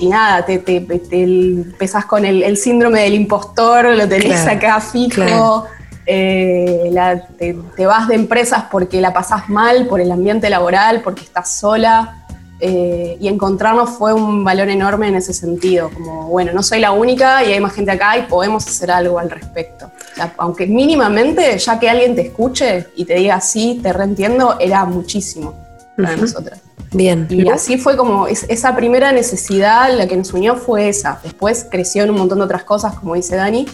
y 0.00 0.08
nada, 0.08 0.44
te, 0.44 0.58
te, 0.58 0.80
te 0.80 1.22
empezás 1.22 2.04
con 2.04 2.24
el, 2.24 2.42
el, 2.42 2.56
síndrome 2.56 3.02
del 3.02 3.14
impostor, 3.14 3.84
lo 3.94 4.08
tenés 4.08 4.42
claro, 4.42 4.58
acá 4.58 4.80
fijo, 4.80 5.14
claro. 5.14 5.66
eh, 6.06 6.88
la, 6.90 7.28
te, 7.28 7.56
te, 7.76 7.86
vas 7.86 8.08
de 8.08 8.16
empresas 8.16 8.64
porque 8.70 9.00
la 9.00 9.12
pasás 9.12 9.48
mal, 9.48 9.86
por 9.86 10.00
el 10.00 10.10
ambiente 10.10 10.50
laboral, 10.50 11.00
porque 11.02 11.22
estás 11.22 11.48
sola. 11.48 12.25
Eh, 12.58 13.18
y 13.20 13.28
encontrarnos 13.28 13.90
fue 13.90 14.14
un 14.14 14.42
valor 14.42 14.70
enorme 14.70 15.08
en 15.08 15.16
ese 15.16 15.34
sentido, 15.34 15.90
como 15.90 16.28
bueno, 16.28 16.52
no 16.54 16.62
soy 16.62 16.80
la 16.80 16.92
única 16.92 17.44
y 17.44 17.52
hay 17.52 17.60
más 17.60 17.74
gente 17.74 17.90
acá 17.90 18.16
y 18.16 18.22
podemos 18.22 18.66
hacer 18.66 18.90
algo 18.90 19.18
al 19.18 19.30
respecto. 19.30 19.86
O 19.86 20.14
sea, 20.14 20.32
aunque 20.38 20.66
mínimamente, 20.66 21.58
ya 21.58 21.78
que 21.78 21.90
alguien 21.90 22.14
te 22.14 22.22
escuche 22.22 22.86
y 22.96 23.04
te 23.04 23.14
diga 23.14 23.40
sí, 23.42 23.80
te 23.82 23.92
reentiendo, 23.92 24.56
era 24.58 24.86
muchísimo 24.86 25.54
para 25.96 26.12
uh 26.12 26.16
-huh. 26.16 26.20
nosotras. 26.22 26.60
Bien. 26.92 27.26
Y 27.28 27.46
así 27.50 27.76
fue 27.76 27.94
como 27.96 28.26
es, 28.26 28.46
esa 28.48 28.74
primera 28.74 29.12
necesidad, 29.12 29.94
la 29.94 30.06
que 30.06 30.16
nos 30.16 30.32
unió 30.32 30.56
fue 30.56 30.88
esa. 30.88 31.20
Después 31.22 31.66
creció 31.70 32.04
en 32.04 32.10
un 32.10 32.16
montón 32.16 32.38
de 32.38 32.44
otras 32.44 32.64
cosas, 32.64 32.94
como 32.94 33.14
dice 33.14 33.36
Dani, 33.36 33.66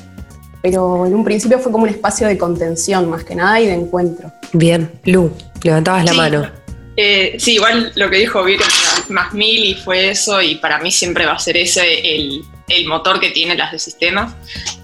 pero 0.60 1.06
en 1.06 1.14
un 1.14 1.22
principio 1.22 1.60
fue 1.60 1.70
como 1.70 1.84
un 1.84 1.90
espacio 1.90 2.26
de 2.26 2.36
contención 2.36 3.08
más 3.08 3.22
que 3.22 3.36
nada 3.36 3.60
y 3.60 3.66
de 3.66 3.74
encuentro. 3.74 4.32
Bien, 4.52 4.90
Lu, 5.04 5.30
levantabas 5.62 6.04
la 6.04 6.12
sí. 6.12 6.16
mano. 6.16 6.61
Eh, 6.96 7.36
sí, 7.38 7.54
igual 7.54 7.92
lo 7.94 8.10
que 8.10 8.18
dijo 8.18 8.44
Vir 8.44 8.60
más 9.08 9.32
mil 9.32 9.64
y 9.64 9.74
fue 9.74 10.10
eso, 10.10 10.42
y 10.42 10.56
para 10.56 10.78
mí 10.78 10.90
siempre 10.90 11.24
va 11.24 11.32
a 11.32 11.38
ser 11.38 11.56
ese 11.56 12.16
el, 12.16 12.42
el 12.68 12.86
motor 12.86 13.18
que 13.18 13.30
tiene 13.30 13.54
las 13.56 13.72
de 13.72 13.78
sistemas. 13.78 14.34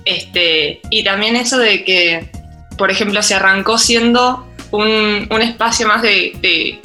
Este, 0.05 0.81
y 0.91 1.05
también 1.05 1.37
eso 1.37 1.59
de 1.59 1.85
que, 1.85 2.31
por 2.77 2.91
ejemplo, 2.91 3.23
se 3.23 3.35
arrancó 3.35 3.79
siendo 3.79 4.47
un, 4.71 5.27
un 5.31 5.43
espacio 5.43 5.87
más 5.87 6.03
de, 6.03 6.33
de, 6.41 6.81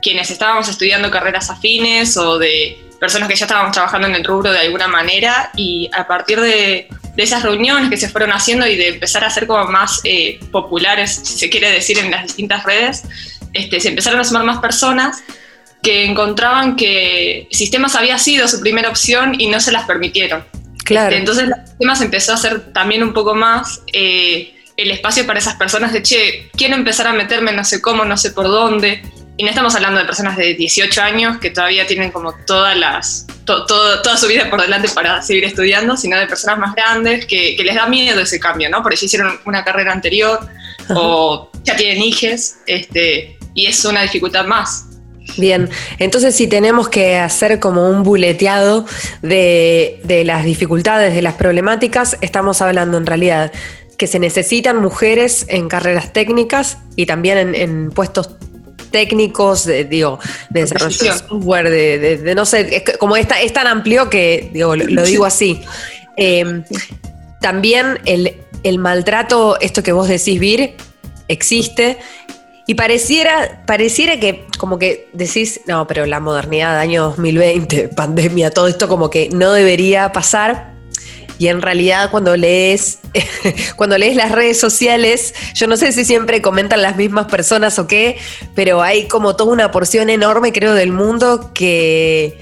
quienes 0.00 0.30
estábamos 0.30 0.68
estudiando 0.68 1.10
carreras 1.10 1.50
afines 1.50 2.16
o 2.16 2.38
de 2.38 2.78
personas 3.00 3.28
que 3.28 3.34
ya 3.34 3.46
estábamos 3.46 3.72
trabajando 3.72 4.06
en 4.06 4.14
el 4.14 4.24
rubro 4.24 4.52
de 4.52 4.60
alguna 4.60 4.86
manera, 4.86 5.50
y 5.56 5.90
a 5.92 6.06
partir 6.06 6.40
de, 6.40 6.88
de 7.16 7.22
esas 7.24 7.42
reuniones 7.42 7.90
que 7.90 7.96
se 7.96 8.08
fueron 8.08 8.30
haciendo 8.30 8.64
y 8.64 8.76
de 8.76 8.88
empezar 8.90 9.24
a 9.24 9.30
ser 9.30 9.48
como 9.48 9.64
más 9.66 10.00
eh, 10.04 10.38
populares, 10.52 11.20
si 11.24 11.36
se 11.36 11.50
quiere 11.50 11.70
decir, 11.70 11.98
en 11.98 12.12
las 12.12 12.22
distintas 12.22 12.62
redes, 12.62 13.02
este, 13.52 13.80
se 13.80 13.88
empezaron 13.88 14.20
a 14.20 14.24
sumar 14.24 14.44
más 14.44 14.58
personas 14.60 15.22
que 15.82 16.04
encontraban 16.04 16.74
que 16.76 17.46
sistemas 17.50 17.94
había 17.94 18.18
sido 18.18 18.48
su 18.48 18.60
primera 18.60 18.88
opción 18.88 19.34
y 19.40 19.46
no 19.48 19.60
se 19.60 19.70
las 19.72 19.84
permitieron. 19.86 20.44
Claro. 20.84 21.08
Este, 21.08 21.18
entonces, 21.18 21.50
sistemas 21.68 22.00
empezó 22.00 22.32
a 22.32 22.36
ser 22.36 22.72
también 22.72 23.02
un 23.02 23.12
poco 23.12 23.34
más 23.34 23.82
eh, 23.92 24.54
el 24.76 24.90
espacio 24.90 25.26
para 25.26 25.38
esas 25.38 25.54
personas 25.54 25.92
de, 25.92 26.02
che, 26.02 26.50
quiero 26.56 26.74
empezar 26.74 27.06
a 27.06 27.12
meterme 27.12 27.52
no 27.52 27.64
sé 27.64 27.80
cómo, 27.80 28.04
no 28.04 28.16
sé 28.16 28.30
por 28.32 28.46
dónde. 28.48 29.02
Y 29.36 29.44
no 29.44 29.50
estamos 29.50 29.72
hablando 29.76 30.00
de 30.00 30.04
personas 30.04 30.36
de 30.36 30.54
18 30.54 31.00
años 31.00 31.38
que 31.38 31.50
todavía 31.50 31.86
tienen 31.86 32.10
como 32.10 32.32
todas 32.44 32.76
las, 32.76 33.24
to- 33.44 33.66
todo- 33.66 34.02
toda 34.02 34.16
su 34.16 34.26
vida 34.26 34.50
por 34.50 34.60
delante 34.60 34.88
para 34.88 35.22
seguir 35.22 35.44
estudiando, 35.44 35.96
sino 35.96 36.18
de 36.18 36.26
personas 36.26 36.58
más 36.58 36.74
grandes 36.74 37.24
que, 37.26 37.54
que 37.54 37.62
les 37.62 37.76
da 37.76 37.86
miedo 37.86 38.20
ese 38.20 38.40
cambio, 38.40 38.68
¿no? 38.68 38.82
Por 38.82 38.92
eso 38.94 39.04
hicieron 39.04 39.38
una 39.44 39.62
carrera 39.64 39.92
anterior 39.92 40.40
o 40.88 41.52
ya 41.62 41.76
tienen 41.76 42.02
hijes, 42.02 42.58
este, 42.66 43.37
y 43.54 43.66
es 43.66 43.84
una 43.84 44.02
dificultad 44.02 44.46
más. 44.46 44.84
Bien, 45.36 45.68
entonces 45.98 46.34
si 46.34 46.46
tenemos 46.46 46.88
que 46.88 47.16
hacer 47.18 47.60
como 47.60 47.88
un 47.88 48.02
buleteado 48.02 48.86
de, 49.20 50.00
de 50.04 50.24
las 50.24 50.44
dificultades, 50.44 51.14
de 51.14 51.20
las 51.22 51.34
problemáticas, 51.34 52.16
estamos 52.22 52.62
hablando 52.62 52.96
en 52.96 53.04
realidad 53.06 53.52
que 53.98 54.06
se 54.06 54.18
necesitan 54.18 54.80
mujeres 54.80 55.44
en 55.48 55.68
carreras 55.68 56.12
técnicas 56.12 56.78
y 56.96 57.04
también 57.06 57.36
en, 57.36 57.54
en 57.54 57.90
puestos 57.90 58.30
técnicos, 58.90 59.66
de, 59.66 59.84
digo, 59.84 60.18
de 60.48 60.60
desarrollo 60.62 61.12
de 61.12 61.18
software, 61.18 61.68
de, 61.68 61.98
de- 61.98 62.16
de 62.16 62.34
no 62.34 62.46
sé, 62.46 62.76
es 62.76 62.96
como 62.96 63.16
esta, 63.16 63.38
es 63.40 63.52
tan 63.52 63.66
amplio 63.66 64.08
que 64.08 64.50
digo, 64.54 64.74
lo, 64.76 64.86
lo 64.86 65.02
digo 65.04 65.26
así. 65.26 65.60
Eh, 66.16 66.62
también 67.42 67.98
el, 68.06 68.34
el 68.62 68.78
maltrato, 68.78 69.60
esto 69.60 69.82
que 69.82 69.92
vos 69.92 70.08
decís, 70.08 70.40
Vir, 70.40 70.74
existe. 71.28 71.98
Y 72.68 72.74
pareciera, 72.74 73.62
pareciera 73.66 74.20
que 74.20 74.44
como 74.58 74.78
que 74.78 75.08
decís, 75.14 75.62
no, 75.66 75.86
pero 75.86 76.04
la 76.04 76.20
modernidad, 76.20 76.78
año 76.78 77.04
2020, 77.04 77.88
pandemia, 77.96 78.50
todo 78.50 78.68
esto 78.68 78.88
como 78.88 79.08
que 79.08 79.30
no 79.30 79.52
debería 79.52 80.12
pasar. 80.12 80.74
Y 81.38 81.48
en 81.48 81.62
realidad 81.62 82.10
cuando 82.10 82.36
lees, 82.36 82.98
cuando 83.76 83.96
lees 83.96 84.16
las 84.16 84.32
redes 84.32 84.60
sociales, 84.60 85.34
yo 85.54 85.66
no 85.66 85.78
sé 85.78 85.92
si 85.92 86.04
siempre 86.04 86.42
comentan 86.42 86.82
las 86.82 86.96
mismas 86.96 87.24
personas 87.28 87.78
o 87.78 87.86
qué, 87.86 88.18
pero 88.54 88.82
hay 88.82 89.08
como 89.08 89.34
toda 89.34 89.50
una 89.50 89.70
porción 89.70 90.10
enorme, 90.10 90.52
creo, 90.52 90.74
del 90.74 90.92
mundo 90.92 91.52
que, 91.54 92.38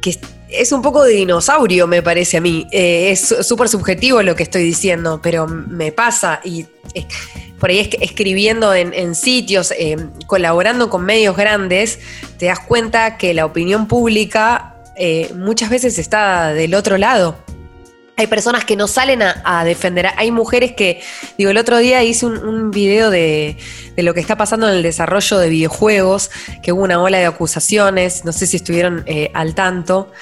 que 0.00 0.18
es 0.52 0.72
un 0.72 0.82
poco 0.82 1.04
de 1.04 1.12
dinosaurio, 1.14 1.86
me 1.86 2.02
parece 2.02 2.36
a 2.38 2.40
mí. 2.40 2.66
Eh, 2.70 3.10
es 3.10 3.34
súper 3.42 3.68
subjetivo 3.68 4.22
lo 4.22 4.34
que 4.34 4.42
estoy 4.42 4.62
diciendo, 4.62 5.20
pero 5.22 5.46
me 5.46 5.92
pasa 5.92 6.40
y 6.44 6.66
por 7.58 7.70
ahí 7.70 7.78
es 7.78 7.90
escribiendo 8.00 8.74
en, 8.74 8.92
en 8.92 9.14
sitios, 9.14 9.72
eh, 9.72 9.96
colaborando 10.26 10.90
con 10.90 11.04
medios 11.04 11.36
grandes, 11.36 12.00
te 12.38 12.46
das 12.46 12.58
cuenta 12.58 13.16
que 13.16 13.34
la 13.34 13.46
opinión 13.46 13.86
pública 13.86 14.74
eh, 14.96 15.32
muchas 15.36 15.70
veces 15.70 15.98
está 15.98 16.52
del 16.52 16.74
otro 16.74 16.98
lado. 16.98 17.36
Hay 18.22 18.28
personas 18.28 18.64
que 18.64 18.76
no 18.76 18.86
salen 18.86 19.20
a, 19.20 19.64
defender. 19.64 20.06
Hay 20.16 20.30
mujeres 20.30 20.74
que, 20.74 21.00
digo, 21.36 21.50
el 21.50 21.58
otro 21.58 21.78
día 21.78 22.04
hice 22.04 22.24
un, 22.26 22.70
video 22.70 23.10
de, 23.10 23.56
lo 23.96 24.14
que 24.14 24.20
está 24.20 24.36
pasando 24.36 24.68
en 24.68 24.76
el 24.76 24.82
desarrollo 24.84 25.38
de 25.38 25.48
videojuegos, 25.48 26.30
que 26.62 26.70
hubo 26.70 26.84
una 26.84 27.02
ola 27.02 27.18
de 27.18 27.26
acusaciones, 27.26 28.24
no 28.24 28.30
sé 28.32 28.46
si 28.46 28.58
estuvieron 28.58 29.02
eh, 29.06 29.32
al 29.34 29.56
tanto. 29.56 30.12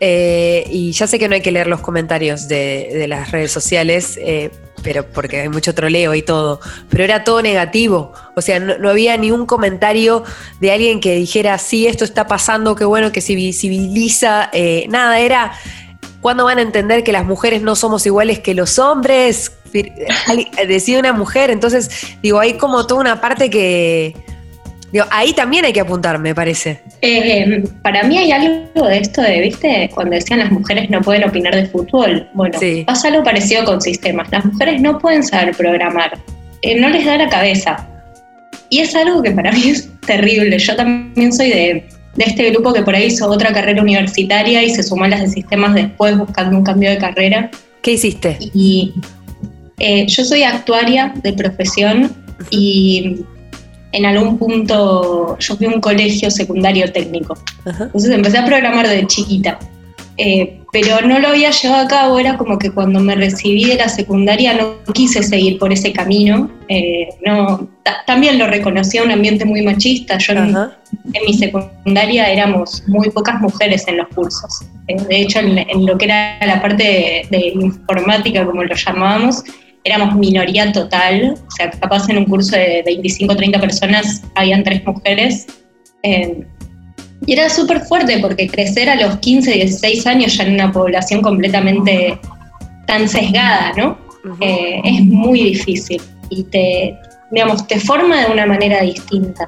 Eh, 0.00 0.64
y 0.70 0.92
ya 0.92 1.06
sé 1.06 1.18
que 1.18 1.28
no 1.28 1.34
hay 1.34 1.42
que 1.42 1.52
leer 1.52 1.66
los 1.66 1.80
comentarios 1.80 2.48
de, 2.48 3.04
las 3.06 3.30
redes 3.30 3.52
sociales, 3.52 4.18
eh, 4.22 4.50
pero 4.82 5.06
porque 5.06 5.42
hay 5.42 5.48
mucho 5.50 5.74
troleo 5.74 6.14
y 6.14 6.22
todo, 6.22 6.58
pero 6.88 7.04
era 7.04 7.22
todo 7.22 7.42
negativo. 7.42 8.12
O 8.34 8.40
sea, 8.40 8.58
no, 8.60 8.88
había 8.88 9.16
ni 9.18 9.30
un 9.30 9.44
comentario 9.44 10.24
de 10.58 10.72
alguien 10.72 11.00
que 11.00 11.16
dijera, 11.16 11.58
sí, 11.58 11.86
esto 11.86 12.04
está 12.04 12.26
pasando, 12.26 12.74
qué 12.74 12.86
bueno 12.86 13.12
que 13.12 13.20
se 13.20 13.34
visibiliza. 13.34 14.48
eh, 14.54 14.86
nada, 14.88 15.20
era, 15.20 15.52
¿cuándo 16.22 16.46
van 16.46 16.58
a 16.58 16.62
entender 16.62 17.04
que 17.04 17.12
las 17.12 17.26
mujeres 17.26 17.60
no 17.60 17.76
somos 17.76 18.06
iguales 18.06 18.38
que 18.38 18.54
los 18.54 18.78
hombres? 18.78 19.52
Decía 20.68 20.98
una 20.98 21.12
mujer, 21.12 21.50
entonces, 21.50 21.90
digo, 22.22 22.40
hay 22.40 22.54
como 22.54 22.86
toda 22.86 23.00
una 23.00 23.20
parte 23.20 23.50
que... 23.50 24.14
Digo, 24.92 25.06
ahí 25.10 25.32
también 25.32 25.64
hay 25.64 25.72
que 25.72 25.80
apuntar, 25.80 26.18
me 26.18 26.34
parece. 26.34 26.82
Eh, 27.00 27.64
para 27.82 28.02
mí 28.02 28.18
hay 28.18 28.30
algo 28.30 28.86
de 28.86 28.98
esto 28.98 29.22
de, 29.22 29.40
¿viste? 29.40 29.90
Cuando 29.94 30.14
decían 30.14 30.40
las 30.40 30.52
mujeres 30.52 30.90
no 30.90 31.00
pueden 31.00 31.24
opinar 31.24 31.54
de 31.54 31.64
fútbol. 31.66 32.28
Bueno, 32.34 32.58
Sí. 32.58 32.84
pasa 32.86 33.08
algo 33.08 33.24
parecido 33.24 33.64
con 33.64 33.80
sistemas. 33.80 34.28
Las 34.30 34.44
mujeres 34.44 34.82
no 34.82 34.98
pueden 34.98 35.22
saber 35.22 35.56
programar. 35.56 36.18
Eh, 36.60 36.78
no 36.78 36.90
les 36.90 37.06
da 37.06 37.16
la 37.16 37.28
cabeza. 37.30 37.88
Y 38.68 38.80
es 38.80 38.94
algo 38.94 39.22
que 39.22 39.30
para 39.30 39.50
mí 39.52 39.70
es 39.70 39.88
terrible. 40.06 40.58
Yo 40.58 40.76
también 40.76 41.32
soy 41.32 41.48
de, 41.48 41.88
de 42.16 42.24
este 42.24 42.50
grupo 42.50 42.72
que 42.72 42.82
por 42.82 42.94
ahí 42.94 43.06
hizo 43.06 43.28
otra 43.28 43.52
carrera 43.52 43.82
universitaria 43.82 44.62
y 44.62 44.70
se 44.70 44.82
sumó 44.82 45.04
a 45.04 45.08
las 45.08 45.20
de 45.22 45.28
sistemas 45.28 45.74
después 45.74 46.16
buscando 46.18 46.56
un 46.56 46.64
cambio 46.64 46.90
de 46.90 46.98
carrera. 46.98 47.50
¿Qué 47.80 47.92
hiciste? 47.92 48.38
Y 48.54 48.92
eh, 49.78 50.06
yo 50.06 50.24
soy 50.24 50.42
actuaria 50.42 51.12
de 51.22 51.32
profesión 51.32 52.12
y 52.50 53.20
en 53.92 54.06
algún 54.06 54.38
punto 54.38 55.38
yo 55.38 55.56
fui 55.56 55.66
a 55.66 55.70
un 55.70 55.80
colegio 55.80 56.30
secundario 56.30 56.90
técnico. 56.92 57.34
Ajá. 57.64 57.84
Entonces 57.84 58.10
empecé 58.10 58.38
a 58.38 58.44
programar 58.44 58.88
de 58.88 59.06
chiquita. 59.06 59.58
Eh, 60.16 60.61
pero 60.72 61.02
no 61.06 61.18
lo 61.18 61.28
había 61.28 61.50
llevado 61.50 61.84
a 61.84 61.88
cabo, 61.88 62.18
era 62.18 62.38
como 62.38 62.58
que 62.58 62.70
cuando 62.70 62.98
me 62.98 63.14
recibí 63.14 63.64
de 63.66 63.74
la 63.76 63.88
secundaria 63.90 64.54
no 64.54 64.82
quise 64.94 65.22
seguir 65.22 65.58
por 65.58 65.70
ese 65.70 65.92
camino. 65.92 66.50
Eh, 66.68 67.08
no, 67.26 67.68
ta- 67.82 67.98
también 68.06 68.38
lo 68.38 68.46
reconocía 68.46 69.02
un 69.02 69.10
ambiente 69.10 69.44
muy 69.44 69.60
machista. 69.60 70.16
Yo 70.16 70.32
en, 70.32 70.56
en 71.12 71.24
mi 71.26 71.34
secundaria 71.34 72.30
éramos 72.32 72.82
muy 72.88 73.10
pocas 73.10 73.38
mujeres 73.40 73.86
en 73.86 73.98
los 73.98 74.08
cursos. 74.08 74.62
Eh, 74.88 74.96
de 75.10 75.20
hecho, 75.20 75.40
en, 75.40 75.58
en 75.58 75.84
lo 75.84 75.98
que 75.98 76.06
era 76.06 76.38
la 76.46 76.62
parte 76.62 76.82
de, 76.82 77.26
de 77.38 77.48
informática, 77.48 78.46
como 78.46 78.64
lo 78.64 78.74
llamábamos, 78.74 79.44
éramos 79.84 80.14
minoría 80.14 80.72
total. 80.72 81.34
O 81.46 81.50
sea, 81.50 81.70
capaz 81.70 82.08
en 82.08 82.16
un 82.16 82.24
curso 82.24 82.56
de 82.56 82.82
25 82.86 83.30
o 83.32 83.36
30 83.36 83.60
personas 83.60 84.22
habían 84.34 84.64
tres 84.64 84.82
mujeres. 84.86 85.46
Eh, 86.02 86.44
y 87.26 87.32
era 87.32 87.48
súper 87.48 87.80
fuerte 87.82 88.18
porque 88.20 88.48
crecer 88.48 88.88
a 88.88 88.96
los 88.96 89.18
15, 89.18 89.52
16 89.52 90.06
años 90.06 90.36
ya 90.36 90.44
en 90.44 90.54
una 90.54 90.72
población 90.72 91.22
completamente 91.22 92.18
tan 92.86 93.08
sesgada, 93.08 93.72
¿no? 93.76 93.98
Eh, 94.40 94.80
es 94.84 95.04
muy 95.04 95.42
difícil 95.42 96.00
y 96.30 96.44
te, 96.44 96.96
digamos, 97.30 97.66
te 97.66 97.78
forma 97.78 98.24
de 98.24 98.32
una 98.32 98.46
manera 98.46 98.82
distinta. 98.82 99.46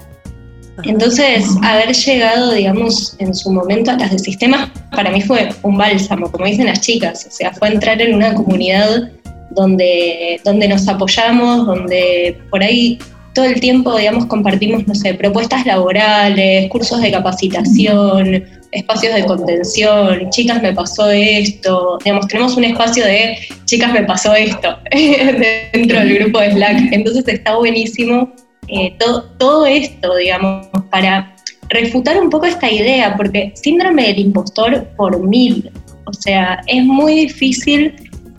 Entonces, 0.83 1.47
haber 1.62 1.95
llegado, 1.95 2.52
digamos, 2.52 3.14
en 3.21 3.35
su 3.35 3.52
momento 3.52 3.93
a 3.93 3.97
las 3.97 4.11
de 4.11 4.19
sistemas, 4.19 4.71
para 4.90 5.11
mí 5.11 5.21
fue 5.21 5.49
un 5.62 5.78
bálsamo, 5.78 6.31
como 6.31 6.47
dicen 6.47 6.66
las 6.66 6.81
chicas. 6.81 7.26
O 7.28 7.31
sea, 7.31 7.52
fue 7.52 7.69
entrar 7.69 8.02
en 8.02 8.14
una 8.14 8.35
comunidad 8.35 9.09
donde, 9.50 10.40
donde 10.45 10.66
nos 10.66 10.88
apoyamos, 10.88 11.66
donde 11.66 12.40
por 12.50 12.62
ahí 12.62 12.99
todo 13.35 13.45
el 13.45 13.61
tiempo, 13.61 13.97
digamos, 13.97 14.26
compartimos, 14.26 14.87
no 14.87 14.95
sé, 14.95 15.14
propuestas 15.14 15.67
laborales, 15.67 16.71
cursos 16.71 17.03
de 17.03 17.11
capacitación, 17.11 18.45
espacios 18.71 19.14
de 19.14 19.25
contención, 19.25 20.31
chicas 20.31 20.62
me 20.62 20.73
pasó 20.73 21.11
esto, 21.11 21.99
digamos, 22.05 22.29
tenemos 22.29 22.57
un 22.57 22.64
espacio 22.64 23.05
de 23.05 23.38
chicas 23.64 23.93
me 23.93 24.05
pasó 24.05 24.35
esto 24.35 24.79
dentro 25.73 26.00
del 26.00 26.19
grupo 26.19 26.41
de 26.41 26.53
Slack, 26.53 26.93
entonces 26.93 27.26
está 27.26 27.57
buenísimo 27.57 28.33
eh, 28.69 28.95
todo, 28.99 29.25
todo 29.38 29.67
esto, 29.67 30.17
digamos, 30.17 30.67
para 30.91 31.35
refutar 31.69 32.21
un 32.21 32.31
poco 32.31 32.47
esta 32.47 32.71
idea, 32.71 33.17
porque 33.17 33.53
síndrome 33.55 34.05
del 34.05 34.19
impostor 34.21 34.87
por 34.97 35.21
mil, 35.21 35.71
o 36.07 36.12
sea, 36.12 36.61
es 36.67 36.85
muy 36.85 37.14
difícil 37.14 37.95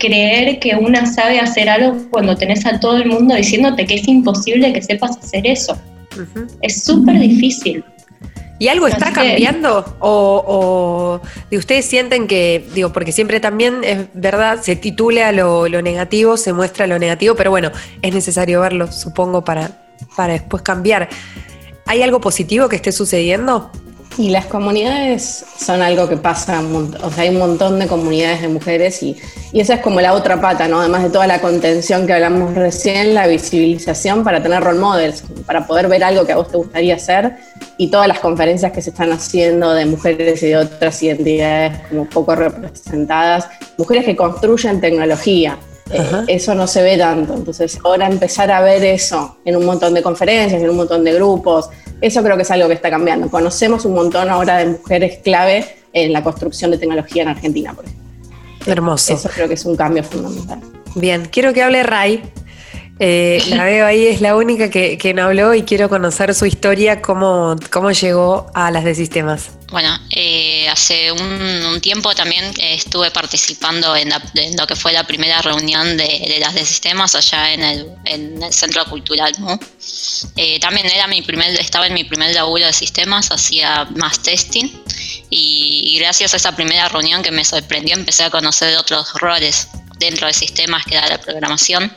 creer 0.05 0.59
que 0.59 0.75
una 0.75 1.05
sabe 1.05 1.39
hacer 1.39 1.69
algo 1.69 1.97
cuando 2.09 2.35
tenés 2.35 2.65
a 2.65 2.79
todo 2.79 2.97
el 2.97 3.09
mundo 3.09 3.35
diciéndote 3.35 3.85
que 3.85 3.95
es 3.95 4.07
imposible 4.07 4.73
que 4.73 4.81
sepas 4.81 5.17
hacer 5.17 5.45
eso. 5.47 5.77
Es 6.61 6.83
súper 6.83 7.19
difícil. 7.19 7.83
¿Y 8.57 8.69
algo 8.69 8.87
está 8.87 9.11
cambiando? 9.11 9.97
¿O, 9.99 10.43
o 10.47 11.27
de 11.51 11.57
ustedes 11.57 11.85
sienten 11.85 12.25
que, 12.25 12.65
digo, 12.73 12.93
porque 12.93 13.11
siempre 13.11 13.41
también 13.41 13.83
es 13.83 14.07
verdad, 14.13 14.61
se 14.61 14.77
titula 14.77 15.31
lo, 15.33 15.67
lo 15.67 15.81
negativo, 15.81 16.37
se 16.37 16.53
muestra 16.53 16.87
lo 16.87 16.97
negativo, 16.97 17.35
pero 17.35 17.51
bueno, 17.51 17.71
es 18.01 18.13
necesario 18.13 18.61
verlo, 18.61 18.89
supongo, 18.91 19.43
para, 19.43 19.85
para 20.15 20.33
después 20.33 20.63
cambiar. 20.63 21.09
¿Hay 21.85 22.01
algo 22.01 22.21
positivo 22.21 22.69
que 22.69 22.77
esté 22.77 22.93
sucediendo? 22.93 23.71
Y 24.17 24.29
las 24.29 24.45
comunidades 24.45 25.45
son 25.57 25.81
algo 25.81 26.07
que 26.07 26.15
pasa, 26.15 26.61
o 26.61 27.11
sea, 27.11 27.23
hay 27.23 27.29
un 27.29 27.37
montón 27.37 27.79
de 27.79 27.87
comunidades 27.87 28.41
de 28.41 28.47
mujeres 28.47 29.03
y, 29.03 29.17
y 29.51 29.59
esa 29.59 29.75
es 29.75 29.81
como 29.81 29.99
la 29.99 30.13
otra 30.13 30.39
pata, 30.39 30.69
¿no? 30.69 30.79
Además 30.79 31.03
de 31.03 31.09
toda 31.09 31.27
la 31.27 31.41
contención 31.41 32.07
que 32.07 32.13
hablamos 32.13 32.55
recién, 32.55 33.13
la 33.13 33.27
visibilización 33.27 34.23
para 34.23 34.41
tener 34.41 34.63
role 34.63 34.79
models, 34.79 35.21
para 35.45 35.67
poder 35.67 35.89
ver 35.89 36.05
algo 36.05 36.25
que 36.25 36.31
a 36.31 36.37
vos 36.37 36.49
te 36.49 36.55
gustaría 36.55 36.95
hacer 36.95 37.35
y 37.77 37.89
todas 37.89 38.07
las 38.07 38.19
conferencias 38.19 38.71
que 38.71 38.81
se 38.81 38.91
están 38.91 39.11
haciendo 39.11 39.73
de 39.73 39.85
mujeres 39.85 40.41
y 40.43 40.47
de 40.47 40.57
otras 40.57 41.03
identidades 41.03 41.77
como 41.89 42.05
poco 42.05 42.35
representadas, 42.35 43.49
mujeres 43.77 44.05
que 44.05 44.15
construyen 44.15 44.79
tecnología. 44.79 45.57
Eh, 45.91 46.23
eso 46.27 46.55
no 46.55 46.67
se 46.67 46.81
ve 46.81 46.97
tanto. 46.97 47.33
Entonces, 47.33 47.79
ahora 47.83 48.07
empezar 48.07 48.51
a 48.51 48.61
ver 48.61 48.83
eso 48.83 49.37
en 49.45 49.55
un 49.55 49.65
montón 49.65 49.93
de 49.93 50.01
conferencias, 50.01 50.61
en 50.61 50.69
un 50.69 50.77
montón 50.77 51.03
de 51.03 51.13
grupos, 51.13 51.69
eso 52.01 52.23
creo 52.23 52.35
que 52.35 52.41
es 52.41 52.51
algo 52.51 52.67
que 52.67 52.73
está 52.73 52.89
cambiando. 52.89 53.29
Conocemos 53.29 53.85
un 53.85 53.93
montón 53.93 54.29
ahora 54.29 54.57
de 54.57 54.65
mujeres 54.67 55.19
clave 55.23 55.65
en 55.93 56.11
la 56.11 56.23
construcción 56.23 56.71
de 56.71 56.77
tecnología 56.77 57.23
en 57.23 57.29
Argentina, 57.29 57.73
por 57.73 57.85
ejemplo. 57.85 58.05
Hermoso. 58.65 59.13
Eso 59.13 59.29
creo 59.29 59.47
que 59.47 59.53
es 59.53 59.65
un 59.65 59.75
cambio 59.75 60.03
fundamental. 60.03 60.59
Bien, 60.95 61.27
quiero 61.31 61.53
que 61.53 61.61
hable 61.61 61.83
Ray. 61.83 62.23
Eh, 62.97 63.41
la 63.49 63.65
veo 63.65 63.85
ahí, 63.85 64.07
es 64.07 64.21
la 64.21 64.37
única 64.37 64.69
que, 64.69 64.97
que, 64.97 65.13
no 65.13 65.23
habló 65.23 65.53
y 65.53 65.63
quiero 65.63 65.89
conocer 65.89 66.33
su 66.33 66.45
historia, 66.45 67.01
cómo, 67.01 67.57
cómo 67.69 67.91
llegó 67.91 68.47
a 68.53 68.71
las 68.71 68.85
de 68.85 68.95
sistemas. 68.95 69.51
Bueno, 69.75 69.99
eh, 70.09 70.69
hace 70.69 71.11
un, 71.11 71.81
tiempo 71.81 72.15
también 72.15 72.49
estuve 72.57 73.11
participando 73.11 73.93
en, 73.93 74.09
lo 74.57 74.65
que 74.65 74.75
fue 74.77 74.93
la 74.93 75.03
primera 75.03 75.41
reunión 75.41 75.97
de, 75.97 76.37
las 76.39 76.53
de 76.53 76.65
sistemas 76.65 77.13
allá 77.13 77.51
en 77.51 77.61
el, 77.61 77.87
en 78.05 78.41
el 78.41 78.53
Centro 78.53 78.85
Cultural. 78.85 79.33
¿no? 79.37 79.59
Eh, 80.37 80.61
también 80.61 80.85
era 80.85 81.07
mi 81.07 81.21
primer, 81.23 81.59
estaba 81.59 81.87
en 81.87 81.93
mi 81.93 82.05
primer 82.05 82.33
laburo 82.33 82.65
de 82.65 82.71
sistemas, 82.71 83.31
hacía 83.31 83.83
más 83.97 84.23
testing 84.23 84.69
y, 85.29 85.83
y 85.87 85.99
gracias 85.99 86.33
a 86.33 86.37
esa 86.37 86.55
primera 86.55 86.87
reunión 86.87 87.21
que 87.21 87.31
me 87.31 87.43
sorprendió 87.43 87.95
empecé 87.95 88.23
a 88.23 88.29
conocer 88.29 88.77
otros 88.77 89.11
roles 89.15 89.67
dentro 89.97 90.27
de 90.27 90.33
sistemas 90.33 90.85
que 90.85 90.95
era 90.95 91.09
la 91.09 91.19
programación 91.19 91.91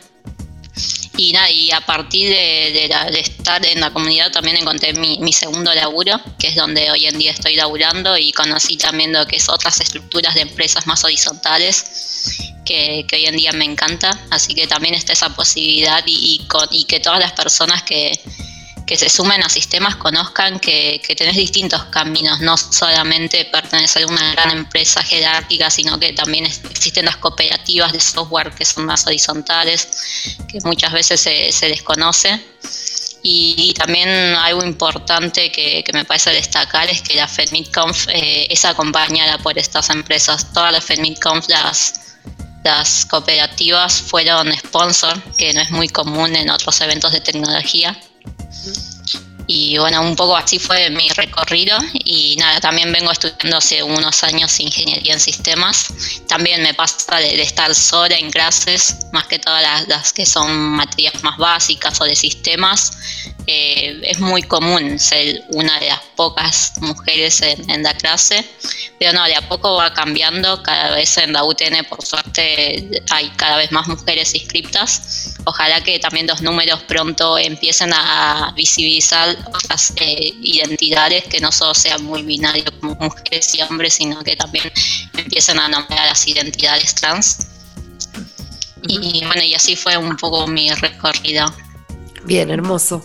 y 1.18 1.32
nada, 1.32 1.50
y 1.50 1.72
a 1.72 1.80
partir 1.80 2.30
de, 2.30 2.86
la, 2.88 3.08
estar 3.08 3.66
en 3.66 3.80
la 3.80 3.92
comunidad 3.92 4.30
también 4.30 4.56
encontré 4.56 4.94
mi, 4.94 5.18
mi, 5.18 5.32
segundo 5.32 5.74
laburo, 5.74 6.20
que 6.38 6.46
es 6.46 6.54
donde 6.54 6.90
hoy 6.92 7.06
en 7.06 7.18
día 7.18 7.32
estoy 7.32 7.56
laburando 7.56 8.16
y 8.16 8.30
conocí 8.30 8.76
también 8.76 9.12
lo 9.12 9.26
que 9.26 9.36
es 9.36 9.48
otras 9.48 9.80
estructuras 9.80 10.36
de 10.36 10.42
empresas 10.42 10.86
más 10.86 11.02
horizontales, 11.02 12.38
que, 12.64 13.04
que 13.08 13.16
hoy 13.16 13.26
en 13.26 13.36
día 13.36 13.52
me 13.52 13.64
encanta. 13.64 14.26
Así 14.30 14.54
que 14.54 14.68
también 14.68 14.94
está 14.94 15.12
esa 15.12 15.34
posibilidad 15.34 16.04
y, 16.06 16.36
y, 16.40 16.46
con, 16.46 16.68
y 16.70 16.84
que 16.84 17.00
todas 17.00 17.18
las 17.18 17.32
personas 17.32 17.82
que, 17.82 18.12
que 18.88 18.96
se 18.96 19.10
sumen 19.10 19.42
a 19.42 19.50
sistemas 19.50 19.96
conozcan 19.96 20.58
que, 20.58 21.02
que, 21.06 21.14
tenés 21.14 21.36
distintos 21.36 21.84
caminos, 21.96 22.40
no 22.40 22.56
solamente 22.56 23.44
pertenecer 23.44 24.04
a 24.04 24.06
una 24.06 24.32
gran 24.32 24.50
empresa 24.50 25.02
jerárquica, 25.02 25.68
sino 25.68 26.00
que 26.00 26.14
también 26.14 26.46
existen 26.46 27.04
las 27.04 27.18
cooperativas 27.18 27.92
de 27.92 28.00
software 28.00 28.50
que 28.54 28.64
son 28.64 28.86
más 28.86 29.06
horizontales, 29.06 29.88
que 30.50 30.58
muchas 30.64 30.90
veces 30.90 31.20
se, 31.20 31.68
desconoce. 31.68 32.42
Y, 33.22 33.74
también 33.74 34.08
algo 34.08 34.64
importante 34.64 35.52
que, 35.52 35.84
que, 35.84 35.92
me 35.92 36.06
parece 36.06 36.30
destacar 36.30 36.88
es 36.88 37.02
que 37.02 37.14
la 37.14 37.28
FedMidConf 37.28 38.08
eh, 38.08 38.46
es 38.48 38.64
acompañada 38.64 39.36
por 39.36 39.58
estas 39.58 39.90
empresas. 39.90 40.50
Todas 40.54 40.72
las 40.72 40.84
FedMidConf, 40.84 41.46
las, 41.48 41.92
las 42.64 43.04
cooperativas 43.04 44.00
fueron 44.00 44.50
sponsor, 44.56 45.20
que 45.36 45.52
no 45.52 45.60
es 45.60 45.70
muy 45.70 45.88
común 45.90 46.34
en 46.34 46.48
otros 46.48 46.80
eventos 46.80 47.12
de 47.12 47.20
tecnología 47.20 48.00
y 49.50 49.78
bueno, 49.78 50.02
un 50.02 50.14
poco 50.14 50.36
así 50.36 50.58
fue 50.58 50.90
mi 50.90 51.08
recorrido 51.08 51.78
y 52.04 52.36
nada, 52.36 52.60
también 52.60 52.92
vengo 52.92 53.10
estudiando 53.10 53.56
hace 53.56 53.82
unos 53.82 54.22
años 54.22 54.60
ingeniería 54.60 55.14
en 55.14 55.20
sistemas. 55.20 55.90
También 56.28 56.62
me 56.62 56.74
pasa 56.74 57.16
de, 57.16 57.40
estar 57.40 57.74
sola 57.74 58.14
en 58.18 58.30
clases, 58.30 59.06
más 59.10 59.26
que 59.26 59.38
todas 59.38 59.62
las, 59.62 59.88
las, 59.88 60.12
que 60.12 60.26
son 60.26 60.54
materias 60.54 61.22
más 61.22 61.38
básicas 61.38 61.98
o 61.98 62.04
de 62.04 62.14
sistemas. 62.14 62.92
Eh, 63.50 64.02
es 64.02 64.20
muy 64.20 64.42
común 64.42 64.98
ser 64.98 65.42
una 65.48 65.80
de 65.80 65.86
las 65.86 66.00
pocas 66.16 66.74
mujeres 66.82 67.40
en, 67.40 67.70
en, 67.70 67.82
la 67.82 67.94
clase, 67.94 68.44
pero 68.98 69.14
no, 69.14 69.24
de 69.24 69.36
a 69.36 69.48
poco 69.48 69.76
va 69.76 69.94
cambiando. 69.94 70.62
Cada 70.62 70.94
vez 70.94 71.16
en 71.16 71.32
la 71.32 71.44
UTN, 71.44 71.82
por 71.88 72.04
suerte, 72.04 72.90
hay 73.08 73.30
cada 73.36 73.56
vez 73.56 73.72
más 73.72 73.88
mujeres 73.88 74.34
inscriptas. 74.34 75.34
Ojalá 75.46 75.82
que 75.82 75.98
también 75.98 76.26
los 76.26 76.42
números 76.42 76.82
pronto 76.82 77.38
empiecen 77.38 77.90
a 77.94 78.52
visibilizar 78.54 79.34
otras 79.54 79.94
eh, 79.96 80.30
identidades 80.42 81.24
que 81.24 81.40
no 81.40 81.50
solo 81.50 81.74
sean 81.74 82.04
muy 82.04 82.24
binarios 82.24 82.70
como 82.78 82.96
mujeres 82.96 83.54
y 83.54 83.62
hombres, 83.62 83.94
sino 83.94 84.22
que 84.22 84.36
también 84.36 84.70
empiecen 85.16 85.58
a 85.58 85.68
nombrar 85.68 86.06
las 86.06 86.28
identidades 86.28 86.94
trans. 86.94 87.46
Y 88.82 89.24
bueno, 89.24 89.42
y 89.42 89.54
así 89.54 89.74
fue 89.74 89.96
un 89.96 90.18
poco 90.18 90.46
mi 90.46 90.70
recorrido. 90.70 91.50
Bien, 92.24 92.50
hermoso. 92.50 93.02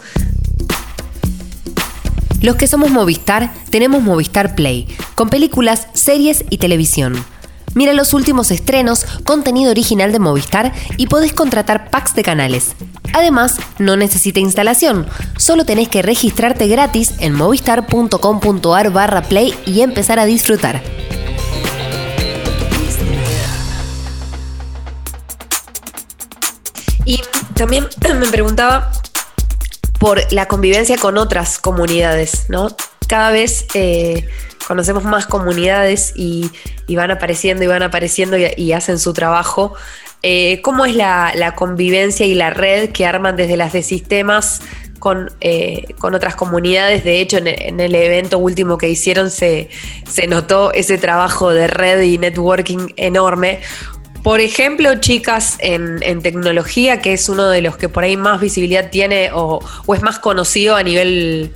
Los 2.43 2.57
que 2.57 2.67
somos 2.67 2.91
Movistar 2.91 3.53
tenemos 3.69 4.03
Movistar 4.03 4.53
Play, 4.53 4.85
con 5.15 5.29
películas, 5.29 5.87
series 5.93 6.43
y 6.49 6.57
televisión. 6.57 7.23
Mira 7.73 7.93
los 7.93 8.13
últimos 8.13 8.51
estrenos, 8.51 9.05
contenido 9.23 9.71
original 9.71 10.11
de 10.11 10.19
Movistar 10.19 10.73
y 10.97 11.07
podés 11.07 11.31
contratar 11.31 11.89
packs 11.89 12.15
de 12.15 12.21
canales. 12.21 12.75
Además, 13.13 13.59
no 13.79 13.95
necesita 13.95 14.41
instalación, 14.41 15.07
solo 15.37 15.63
tenés 15.63 15.87
que 15.87 16.01
registrarte 16.01 16.67
gratis 16.67 17.13
en 17.19 17.31
movistar.com.ar 17.31 18.91
barra 18.91 19.21
play 19.21 19.55
y 19.65 19.79
empezar 19.79 20.19
a 20.19 20.25
disfrutar. 20.25 20.83
Y 27.05 27.21
también 27.55 27.87
me 28.19 28.27
preguntaba 28.27 28.91
por 30.03 30.33
la 30.33 30.49
convivencia 30.49 30.97
con 30.97 31.17
otras 31.17 31.59
comunidades, 31.59 32.49
¿no? 32.49 32.67
Cada 33.07 33.31
vez 33.31 33.65
eh, 33.73 34.27
conocemos 34.67 35.05
más 35.05 35.27
comunidades 35.27 36.11
y, 36.13 36.51
van 36.89 37.09
apareciendo 37.09 37.63
y 37.63 37.67
van 37.67 37.83
apareciendo 37.83 38.35
y, 38.37 38.73
hacen 38.73 38.99
su 38.99 39.13
trabajo. 39.13 39.75
Eh, 40.21 40.61
¿Cómo 40.61 40.85
es 40.85 40.93
la, 40.93 41.31
la, 41.35 41.55
convivencia 41.55 42.25
y 42.25 42.33
la 42.33 42.49
red 42.49 42.89
que 42.89 43.05
arman 43.05 43.37
desde 43.37 43.55
las 43.55 43.71
de 43.71 43.81
sistemas 43.81 44.59
con, 44.99 45.31
eh, 45.39 45.85
con 45.99 46.15
otras 46.15 46.35
comunidades? 46.35 47.05
De 47.05 47.21
hecho, 47.21 47.37
en, 47.37 47.47
en, 47.47 47.79
el 47.79 47.95
evento 47.95 48.39
último 48.39 48.77
que 48.77 48.89
hicieron 48.89 49.31
se, 49.31 49.69
se 50.05 50.27
notó 50.27 50.73
ese 50.73 50.97
trabajo 50.97 51.51
de 51.51 51.67
red 51.67 52.01
y 52.01 52.17
networking 52.17 52.89
enorme. 52.97 53.61
Por 54.23 54.39
ejemplo, 54.39 54.95
chicas 55.01 55.57
en, 55.59 56.21
tecnología, 56.21 57.01
que 57.01 57.11
es 57.11 57.27
uno 57.27 57.49
de 57.49 57.61
los 57.61 57.75
que 57.75 57.89
por 57.89 58.05
ahí 58.05 58.15
más 58.15 58.39
visibilidad 58.39 58.89
tiene 58.89 59.31
o, 59.33 59.59
es 59.93 60.01
más 60.01 60.17
conocido 60.19 60.77
a 60.77 60.83
nivel 60.83 61.51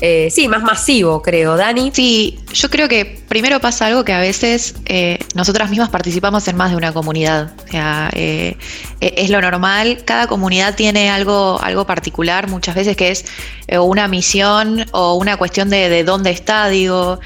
eh, 0.00 0.28
sí, 0.30 0.48
más 0.48 0.62
masivo, 0.62 1.22
creo. 1.22 1.56
Dani. 1.56 1.92
Sí, 1.94 2.40
yo 2.52 2.68
creo 2.68 2.88
que 2.88 3.04
primero 3.28 3.60
pasa 3.60 3.86
algo 3.86 4.04
que 4.04 4.12
a 4.12 4.18
veces 4.18 4.74
eh, 4.86 5.18
nosotras 5.34 5.70
mismas 5.70 5.90
participamos 5.90 6.48
en 6.48 6.56
más 6.56 6.70
de 6.70 6.76
una 6.76 6.92
comunidad. 6.92 7.52
O 7.64 7.70
sea, 7.70 8.10
eh, 8.14 8.56
es 9.00 9.30
lo 9.30 9.40
normal. 9.40 10.02
Cada 10.04 10.26
comunidad 10.26 10.74
tiene 10.74 11.10
algo, 11.10 11.60
algo 11.62 11.86
particular 11.86 12.48
muchas 12.48 12.74
veces 12.74 12.96
que 12.96 13.10
es 13.10 13.24
una 13.78 14.08
misión 14.08 14.84
o 14.90 15.14
una 15.14 15.36
cuestión 15.36 15.70
de, 15.70 15.88
de 15.88 16.02
dónde 16.02 16.30
está, 16.30 16.68
digo 16.68 17.20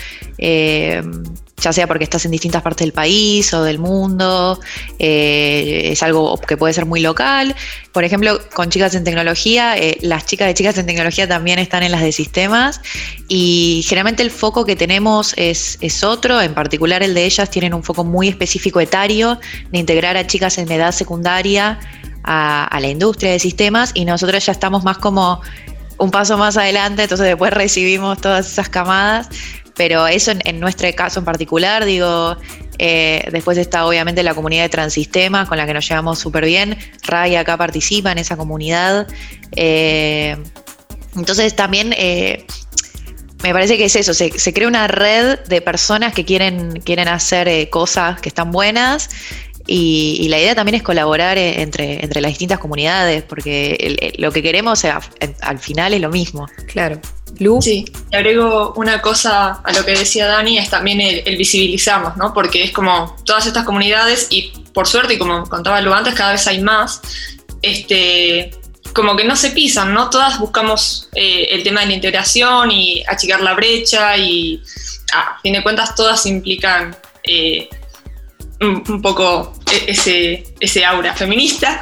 ya 1.65 1.73
sea 1.73 1.87
porque 1.87 2.05
estás 2.05 2.25
en 2.27 2.31
distintas 2.31 2.63
partes 2.63 2.85
del 2.85 2.93
país 2.93 3.53
o 3.55 3.65
del 3.65 3.79
mundo, 3.79 4.61
eh, 4.99 5.89
es 5.93 6.03
algo 6.03 6.39
que 6.39 6.57
puede 6.57 6.75
ser 6.75 6.85
muy 6.85 7.01
local. 7.01 7.57
Por 7.91 8.05
ejemplo, 8.05 8.39
con 8.53 8.69
chicas 8.69 8.95
en 8.95 9.03
tecnología, 9.03 9.79
eh, 9.79 9.97
las 10.03 10.27
chicas 10.27 10.47
de 10.47 10.55
chicas 10.55 10.77
en 10.77 10.87
tecnología 10.87 11.27
también 11.27 11.59
están 11.59 11.83
en 11.83 11.91
las 11.91 12.03
de 12.03 12.13
sistemas 12.13 12.81
y 13.29 13.83
generalmente 13.89 14.23
el 14.23 14.31
foco 14.31 14.67
que 14.67 14.77
tenemos 14.77 15.33
es, 15.37 15.79
es 15.81 16.05
otro, 16.05 16.41
en 16.41 16.53
particular 16.53 17.03
el 17.03 17.15
de 17.15 17.25
ellas 17.25 17.49
tienen 17.49 17.73
un 17.73 17.83
foco 17.83 18.05
muy 18.05 18.29
específico 18.29 18.81
etario 18.81 19.41
de 19.71 19.79
integrar 19.79 20.17
a 20.19 20.27
chicas 20.27 20.59
en 20.59 20.71
edad 20.71 20.93
secundaria 20.93 21.79
a, 22.25 22.65
a 22.65 22.81
la 22.81 22.89
industria 22.89 23.33
de 23.33 23.39
sistemas 23.39 23.93
y 23.95 24.05
nosotros 24.05 24.45
ya 24.45 24.53
estamos 24.53 24.85
más 24.85 24.99
como 24.99 25.41
un 25.97 26.11
paso 26.11 26.37
más 26.37 26.57
adelante, 26.57 27.05
entonces 27.05 27.27
después 27.27 27.53
recibimos 27.53 28.21
todas 28.21 28.51
esas 28.51 28.69
camadas, 28.69 29.29
pero 29.77 30.07
eso 30.07 30.33
en, 30.45 30.61
nuestro 30.61 30.89
caso 30.95 31.19
en 31.19 31.25
particular, 31.25 31.85
digo, 31.85 32.37
eh, 32.79 33.27
después 33.33 33.59
está 33.59 33.87
obviamente 33.87 34.23
la 34.23 34.35
comunidad 34.35 34.63
de 34.63 34.69
Transistemas 34.69 35.49
con 35.49 35.59
la 35.59 35.67
que 35.67 35.75
nos 35.75 35.89
llevamos 35.89 36.19
súper 36.19 36.45
bien, 36.45 36.79
Ray 37.03 37.37
acá 37.37 37.57
participa 37.57 38.13
en 38.13 38.19
esa 38.19 38.37
comunidad, 38.37 39.07
eh, 39.53 40.37
entonces 41.17 41.55
también 41.55 41.95
eh, 41.97 42.45
me 43.43 43.53
parece 43.53 43.77
que 43.77 43.85
es 43.85 43.97
eso, 43.97 44.15
se, 44.15 44.39
se, 44.39 44.53
crea 44.55 44.69
una 44.69 44.89
red 44.89 45.39
de 45.41 45.61
personas 45.61 46.15
que 46.15 46.25
quieren, 46.25 46.81
quieren 46.81 47.09
hacer 47.09 47.47
eh, 47.47 47.69
cosas 47.69 48.21
que 48.21 48.31
están 48.31 48.51
buenas 48.51 49.11
y, 49.67 50.19
y, 50.21 50.29
la 50.29 50.39
idea 50.39 50.55
también 50.55 50.77
es 50.77 50.83
colaborar 50.83 51.39
entre, 51.39 52.03
entre 52.05 52.21
las 52.21 52.31
distintas 52.31 52.59
comunidades, 52.59 53.23
porque 53.23 53.77
el, 53.81 53.99
el, 54.01 54.15
lo 54.19 54.31
que 54.31 54.43
queremos 54.43 54.79
sea, 54.79 55.01
al 55.41 55.59
final 55.59 55.95
es 55.95 56.01
lo 56.01 56.11
mismo. 56.11 56.47
Claro. 56.67 57.01
Lu. 57.39 57.61
Sí, 57.61 57.85
y 58.11 58.17
agrego 58.17 58.73
una 58.77 59.01
cosa 59.01 59.61
a 59.65 59.73
lo 59.73 59.85
que 59.85 59.93
decía 59.93 60.27
Dani, 60.27 60.59
es 60.59 60.71
también 60.71 61.01
el, 61.01 61.23
el, 61.25 61.37
visibilizarnos, 61.37 62.17
¿no? 62.17 62.33
Porque 62.33 62.65
es 62.65 62.71
como 62.71 63.17
todas 63.25 63.47
estas 63.47 63.65
comunidades, 63.65 64.29
y 64.31 64.53
por 64.73 64.87
suerte, 64.87 65.15
y 65.15 65.19
como 65.19 65.45
contaba 65.45 65.81
Lu 65.81 65.93
antes, 65.93 66.15
cada 66.15 66.33
vez 66.33 66.47
hay 66.47 66.61
más, 66.61 67.01
este, 67.63 68.51
como 68.93 69.17
que 69.17 69.25
no 69.25 69.37
se 69.37 69.51
pisan, 69.51 69.93
¿no? 69.93 70.11
Todas 70.11 70.39
buscamos 70.39 71.09
eh, 71.15 71.49
el 71.51 71.63
tema 71.63 71.81
de 71.81 71.89
la 71.89 71.93
integración 71.95 72.71
y 72.71 73.03
achicar 73.09 73.41
la 73.41 73.55
brecha, 73.55 74.17
y 74.17 74.63
a 75.13 75.41
fin 75.41 75.55
de 75.55 75.63
cuentas 75.63 75.95
todas 75.95 76.27
implican 76.27 76.97
eh, 77.23 77.69
un, 78.61 78.85
un, 78.89 79.03
poco 79.03 79.55
e, 79.71 79.91
ese, 79.93 80.45
ese 80.61 80.85
aura 80.85 81.15
feminista, 81.15 81.81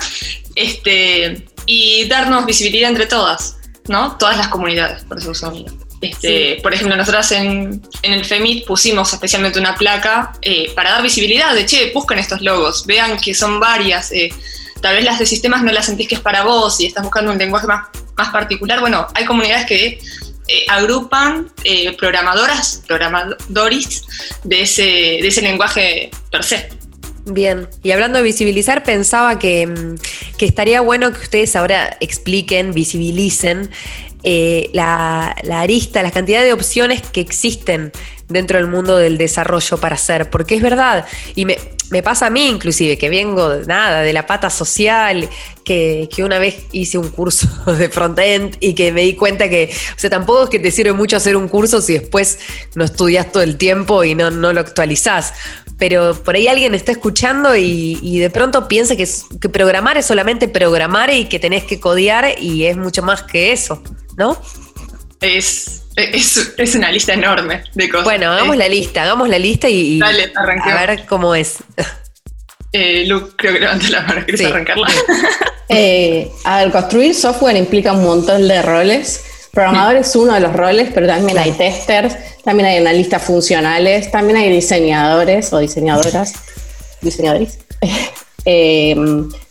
este, 0.54 1.46
y 1.66 2.06
darnos 2.08 2.46
visibilidad 2.46 2.90
entre 2.90 3.06
todas. 3.06 3.58
¿No? 3.88 4.16
Todas 4.16 4.36
las 4.36 4.48
comunidades, 4.48 5.04
por 5.04 5.18
eso 5.18 5.30
uso 5.30 5.52
Este, 6.00 6.58
Por 6.62 6.74
ejemplo, 6.74 6.96
nosotros 6.96 7.30
en, 7.32 7.82
en, 8.02 8.12
el 8.12 8.24
FEMIT 8.24 8.66
pusimos 8.66 9.12
especialmente 9.12 9.58
una 9.58 9.74
placa 9.74 10.32
eh, 10.42 10.72
para 10.74 10.90
dar 10.90 11.02
visibilidad 11.02 11.54
de, 11.54 11.66
che, 11.66 11.92
busquen 11.92 12.18
estos 12.18 12.40
logos, 12.40 12.86
vean 12.86 13.18
que 13.18 13.34
son 13.34 13.60
varias, 13.60 14.12
eh, 14.12 14.32
tal 14.80 14.96
vez 14.96 15.04
las 15.04 15.18
de 15.18 15.26
sistemas 15.26 15.62
no 15.62 15.72
las 15.72 15.86
sentís 15.86 16.08
que 16.08 16.16
es 16.16 16.20
para 16.20 16.42
vos 16.42 16.80
y 16.80 16.86
estás 16.86 17.04
buscando 17.04 17.32
un 17.32 17.38
lenguaje 17.38 17.66
más, 17.66 17.86
más 18.16 18.30
particular. 18.30 18.80
Bueno, 18.80 19.06
hay 19.14 19.24
comunidades 19.24 19.66
que 19.66 20.00
eh, 20.48 20.64
agrupan 20.68 21.50
programadoras, 21.98 22.82
programadores 22.86 24.02
de 24.42 24.62
ese, 24.62 24.82
de 24.82 25.28
ese 25.28 25.42
lenguaje 25.42 26.10
per 26.30 26.42
se. 26.42 26.81
Bien, 27.24 27.68
y 27.84 27.92
hablando 27.92 28.18
de 28.18 28.24
visibilizar, 28.24 28.82
pensaba 28.82 29.38
que, 29.38 29.66
mm, 29.66 29.96
que, 30.36 30.44
estaría 30.44 30.80
bueno 30.80 31.12
que 31.12 31.20
ustedes 31.20 31.54
ahora 31.54 31.96
expliquen, 32.00 32.72
visibilicen 32.72 33.70
eh, 34.24 34.70
la, 34.72 35.36
la, 35.42 35.60
arista, 35.60 36.02
la 36.02 36.10
cantidad 36.10 36.42
de 36.42 36.52
opciones 36.52 37.02
que 37.02 37.20
existen 37.20 37.92
dentro 38.28 38.58
del 38.58 38.66
mundo 38.66 38.96
del 38.96 39.18
desarrollo 39.18 39.78
para 39.78 39.94
hacer, 39.94 40.30
porque 40.30 40.56
es 40.56 40.62
verdad, 40.62 41.06
y 41.36 41.44
me, 41.44 41.58
me 41.92 42.02
pasa 42.02 42.26
a 42.26 42.30
mí 42.30 42.48
inclusive, 42.48 42.96
que 42.96 43.10
vengo 43.10 43.50
de 43.50 43.66
nada, 43.66 44.00
de 44.00 44.12
la 44.14 44.26
pata 44.26 44.48
social, 44.48 45.28
que, 45.62 46.08
que, 46.12 46.24
una 46.24 46.38
vez 46.38 46.64
hice 46.72 46.96
un 46.96 47.10
curso 47.10 47.46
de 47.78 47.88
frontend 47.90 48.56
y 48.60 48.74
que 48.74 48.90
me 48.92 49.02
di 49.02 49.14
cuenta 49.14 49.48
que, 49.48 49.70
o 49.94 49.98
sea, 49.98 50.08
tampoco 50.08 50.44
es 50.44 50.50
que 50.50 50.58
te 50.58 50.70
sirve 50.70 50.94
mucho 50.94 51.16
hacer 51.16 51.36
un 51.36 51.48
curso 51.48 51.82
si 51.82 51.92
después 51.92 52.38
no 52.74 52.84
estudias 52.84 53.30
todo 53.30 53.42
el 53.42 53.58
tiempo 53.58 54.02
y 54.04 54.14
no, 54.14 54.30
no 54.30 54.52
lo 54.52 54.60
actualizás 54.60 55.34
pero 55.82 56.14
por 56.14 56.36
ahí 56.36 56.46
alguien 56.46 56.76
está 56.76 56.92
escuchando 56.92 57.56
y, 57.56 58.20
de 58.20 58.30
pronto 58.30 58.68
piensa 58.68 58.94
que, 58.94 59.04
que, 59.40 59.48
programar 59.48 59.98
es 59.98 60.06
solamente 60.06 60.46
programar 60.46 61.12
y 61.12 61.24
que 61.24 61.40
tenés 61.40 61.64
que 61.64 61.80
codear 61.80 62.36
y 62.38 62.66
es 62.66 62.76
mucho 62.76 63.02
más 63.02 63.24
que 63.24 63.50
eso, 63.50 63.82
¿no? 64.16 64.40
Es, 65.20 65.82
es, 65.96 66.74
una 66.76 66.92
lista 66.92 67.14
enorme 67.14 67.64
de 67.74 67.88
cosas. 67.88 68.04
Bueno, 68.04 68.30
hagamos 68.30 68.56
la 68.56 68.68
lista, 68.68 69.02
hagamos 69.02 69.28
la 69.28 69.40
lista 69.40 69.68
y, 69.68 70.00
a 70.00 70.86
ver 70.86 71.04
cómo 71.06 71.34
es. 71.34 71.56
Eh, 72.74 73.04
Luke, 73.08 73.32
creo 73.36 73.52
que 73.52 73.58
levanta 73.58 73.90
la 73.90 74.02
mano, 74.02 74.24
¿quieres 74.24 74.46
arrancarla? 74.46 74.86
eh, 75.68 76.30
a 76.44 76.62
ver, 76.62 76.70
construir 76.70 77.12
software 77.12 77.56
implica 77.56 77.92
un 77.92 78.04
montón 78.04 78.46
de 78.46 78.62
roles. 78.62 79.24
Programador 79.52 79.96
es 79.96 80.16
uno 80.16 80.32
de 80.32 80.40
los 80.40 80.54
roles, 80.54 80.88
pero 80.94 81.06
también 81.06 81.36
hay 81.36 81.52
testers, 81.52 82.16
también 82.42 82.70
hay 82.70 82.78
analistas 82.78 83.22
funcionales, 83.22 84.10
también 84.10 84.38
hay 84.38 84.50
diseñadores 84.50 85.52
o 85.52 85.58
diseñadoras, 85.58 86.34
diseñadores. 87.00 87.58
Eh, 88.44 88.96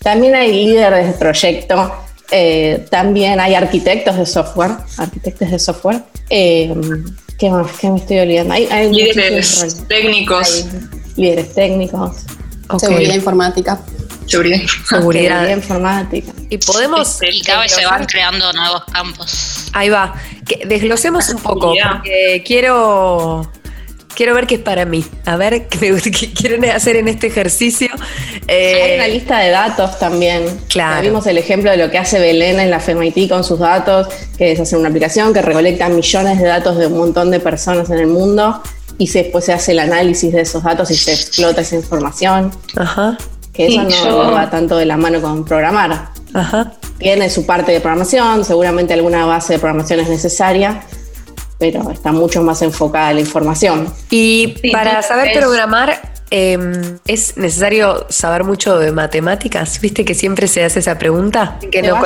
también 0.03 0.35
hay 0.35 0.51
líderes 0.51 1.07
de 1.07 1.13
proyecto, 1.13 1.93
eh, 2.29 2.85
también 2.89 3.39
hay 3.39 3.55
arquitectos 3.55 4.17
de 4.17 4.25
software, 4.25 4.71
arquitectos 4.97 5.49
de 5.49 5.59
software. 5.59 6.03
Eh, 6.29 6.75
¿Qué 7.39 7.49
más? 7.49 7.71
¿Qué 7.79 7.89
me 7.89 7.99
estoy 7.99 8.19
olvidando? 8.19 8.53
Hay, 8.53 8.91
líderes 8.91 9.85
técnicos. 9.87 10.65
líderes 11.15 11.53
técnicos. 11.53 12.17
Seguridad 12.79 13.15
informática. 13.15 13.79
Seguridad. 14.25 14.59
Seguridad. 14.87 15.49
informática. 15.49 16.31
Y 16.49 16.57
podemos. 16.57 17.19
Y 17.21 17.41
cada 17.41 17.61
vez 17.61 17.71
se 17.71 17.85
van 17.85 18.05
creando 18.05 18.51
nuevos 18.53 18.83
campos. 18.85 19.67
Ahí 19.73 19.89
va. 19.89 20.13
Que 20.45 20.65
desglosemos 20.65 21.29
un 21.29 21.41
poco, 21.41 21.73
porque 21.73 22.43
quiero. 22.45 23.49
Quiero 24.13 24.35
ver 24.35 24.45
qué 24.45 24.55
es 24.55 24.61
para 24.61 24.85
mí. 24.85 25.05
A 25.25 25.37
ver 25.37 25.67
qué, 25.69 26.33
quieren 26.33 26.65
hacer 26.65 26.97
en 26.97 27.07
este 27.07 27.27
ejercicio. 27.27 27.87
Eh, 28.47 28.83
Hay 28.83 28.95
una 28.95 29.07
lista 29.07 29.39
de 29.39 29.49
datos 29.49 29.97
también. 29.99 30.59
Claro. 30.67 31.01
vimos 31.01 31.25
el 31.27 31.37
ejemplo 31.37 31.71
de 31.71 31.77
lo 31.77 31.89
que 31.89 31.97
hace 31.97 32.19
Belén 32.19 32.59
en 32.59 32.69
la 32.69 32.81
FEMIT 32.81 33.29
con 33.29 33.43
sus 33.45 33.59
datos, 33.59 34.09
que 34.37 34.51
es 34.51 34.59
hacer 34.59 34.77
una 34.77 34.89
aplicación 34.89 35.33
que 35.33 35.41
recolecta 35.41 35.87
millones 35.87 36.39
de 36.39 36.45
datos 36.45 36.77
de 36.77 36.87
un 36.87 36.97
montón 36.97 37.31
de 37.31 37.39
personas 37.39 37.89
en 37.89 37.99
el 37.99 38.07
mundo 38.07 38.61
y 38.97 39.09
después 39.09 39.45
se 39.45 39.53
hace 39.53 39.71
el 39.71 39.79
análisis 39.79 40.33
de 40.33 40.41
esos 40.41 40.61
datos 40.61 40.91
y 40.91 40.95
se 40.95 41.13
explota 41.13 41.61
esa 41.61 41.77
información. 41.77 42.51
Ajá 42.75 43.17
que 43.67 43.87
eso 43.93 44.23
no, 44.23 44.31
va 44.31 44.49
tanto 44.49 44.77
de 44.77 44.85
la 44.85 44.97
mano 44.97 45.21
con 45.21 45.43
programar. 45.45 46.09
Ajá. 46.33 46.73
Tiene 46.97 47.29
su 47.29 47.45
parte 47.45 47.71
de 47.71 47.79
programación, 47.79 48.45
seguramente 48.45 48.93
alguna 48.93 49.25
base 49.25 49.53
de 49.53 49.59
programación 49.59 49.99
es 49.99 50.09
necesaria, 50.09 50.81
pero 51.57 51.89
está 51.91 52.11
mucho 52.11 52.43
más 52.43 52.61
enfocada 52.61 53.09
en 53.09 53.15
la 53.15 53.21
información. 53.21 53.91
Y 54.09 54.55
para 54.71 55.01
saber 55.01 55.33
programar, 55.37 56.10
em, 56.31 56.97
¿es 57.05 57.37
necesario 57.37 58.07
saber 58.09 58.43
mucho 58.43 58.79
de 58.79 58.91
matemáticas? 58.91 59.79
¿Viste 59.79 60.03
que 60.03 60.15
siempre 60.15 60.47
se 60.47 60.63
hace 60.63 60.79
esa 60.79 60.97
pregunta? 60.97 61.59
Que 61.71 61.81
no 61.83 62.01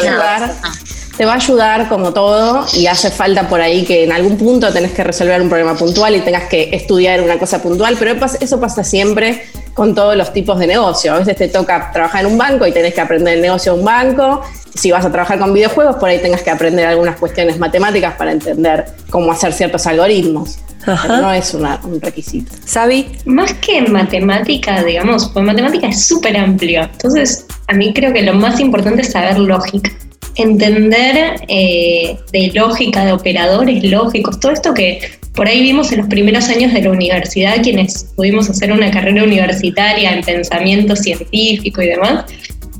te 1.18 1.26
va 1.26 1.34
a 1.34 1.36
ayudar 1.36 1.88
como 1.88 2.14
todo 2.14 2.66
y 2.74 2.88
hace 2.88 3.10
falta 3.10 3.48
por 3.48 3.62
ahí 3.62 3.86
que 3.86 4.04
en 4.04 4.12
algún 4.12 4.38
punto 4.38 4.72
tenés 4.74 4.92
que 4.92 5.04
resolver 5.04 5.42
un 5.42 5.48
problema 5.48 5.76
puntual 5.76 6.16
y 6.16 6.20
tengas 6.20 6.50
que 6.50 6.70
estudiar 6.74 7.22
una 7.22 7.40
cosa 7.40 7.62
puntual, 7.62 7.96
pero 7.98 8.16
eso 8.42 8.60
pasa 8.60 8.84
siempre 8.84 9.46
con 9.74 9.96
todos 9.96 10.16
los 10.16 10.34
tipos 10.34 10.60
de 10.60 10.68
negocio. 10.68 11.14
A 11.14 11.20
veces 11.20 11.38
te 11.38 11.48
toca 11.48 11.92
trabajar 11.92 12.26
en 12.26 12.32
un 12.32 12.38
banco 12.38 12.68
y 12.68 12.72
tenés 12.72 12.94
que 12.94 13.02
aprender 13.02 13.36
el 13.36 13.42
negocio 13.42 13.74
de 13.74 13.80
un 13.80 13.86
banco. 13.86 14.42
Si 14.76 14.92
vas 14.92 15.06
a 15.06 15.12
trabajar 15.12 15.40
con 15.40 15.54
videojuegos, 15.54 15.96
por 15.96 16.10
ahí 16.10 16.20
tengas 16.20 16.44
que 16.44 16.52
aprender 16.52 16.86
algunas 16.86 17.18
cuestiones 17.18 17.58
matemáticas 17.58 18.16
para 18.16 18.32
entender 18.32 18.86
cómo 19.10 19.32
hacer 19.32 19.54
ciertos 19.54 19.88
algoritmos. 19.88 20.60
no 21.08 21.34
es 21.34 21.54
un 21.54 22.02
requisito. 22.02 22.52
¿Sabi? 22.66 23.08
Más 23.26 23.54
que 23.56 23.80
en 23.80 23.92
matemática, 23.92 24.84
digamos, 24.84 25.30
pues 25.34 25.46
matemática 25.46 25.88
es 25.88 26.06
súper 26.06 26.38
amplio. 26.38 26.84
Entonces, 26.84 27.46
a 27.68 27.74
mí 27.74 27.94
creo 27.94 28.14
que 28.14 28.22
lo 28.22 28.34
más 28.34 28.60
importante 28.60 29.02
es 29.02 29.12
saber 29.12 29.40
lógica 29.40 29.92
entender 30.36 31.42
eh, 31.48 32.18
de 32.32 32.52
lógica, 32.54 33.06
de 33.06 33.14
operadores 33.14 33.84
lógicos, 33.84 34.40
todo 34.40 34.52
esto 34.52 34.74
que 34.74 35.00
por 35.34 35.48
ahí 35.48 35.62
vimos 35.62 35.92
en 35.92 36.00
los 36.00 36.08
primeros 36.08 36.48
años 36.50 36.74
de 36.74 36.82
la 36.82 36.92
universidad, 36.92 37.62
quienes 37.62 38.12
pudimos 38.16 38.50
hacer 38.50 38.72
una 38.72 38.90
carrera 38.92 39.24
universitaria 39.24 40.14
en 40.14 40.24
pensamiento 40.24 40.96
científico 40.96 41.82
y 41.82 41.88
demás, 41.88 42.26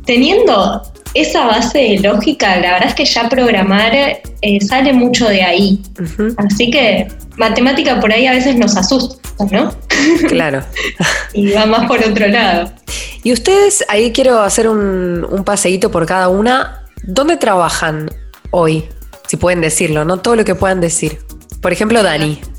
teniendo 0.06 0.82
esa 1.16 1.46
base 1.46 1.80
de 1.80 2.00
lógica, 2.00 2.58
la 2.58 2.74
verdad 2.74 2.90
es 2.90 2.94
que 2.94 3.06
ya 3.06 3.30
programar 3.30 3.94
eh, 3.94 4.62
sale 4.62 4.94
mucho 4.94 5.28
de 5.28 5.42
ahí. 5.42 5.82
Así 6.38 6.70
que 6.70 7.08
matemática 7.38 8.00
por 8.00 8.12
ahí 8.12 8.28
a 8.28 8.34
veces 8.34 8.58
nos 8.58 8.76
asusta, 8.76 9.18
¿no? 9.50 9.74
Claro. 10.28 10.62
y 11.34 11.52
va 11.52 11.66
más 11.66 11.88
por 11.88 12.00
otro 12.00 12.28
lado. 12.28 12.72
Y 13.24 13.32
ustedes, 13.32 13.84
ahí 13.88 14.12
quiero 14.12 14.42
hacer 14.42 14.68
un, 14.68 15.26
un 15.28 15.44
paseíto 15.44 15.90
por 15.90 16.06
cada 16.06 16.28
una. 16.28 16.84
¿Dónde 17.04 17.38
trabajan 17.38 18.12
hoy? 18.52 18.84
Si 19.28 19.38
pueden 19.38 19.62
decirlo, 19.62 20.06
¿no? 20.06 20.18
Todo 20.18 20.36
lo 20.36 20.46
que 20.46 20.54
puedan 20.54 20.82
decir. 20.82 21.20
Por 21.66 21.74
ejemplo, 21.74 22.04
Dani. 22.04 22.40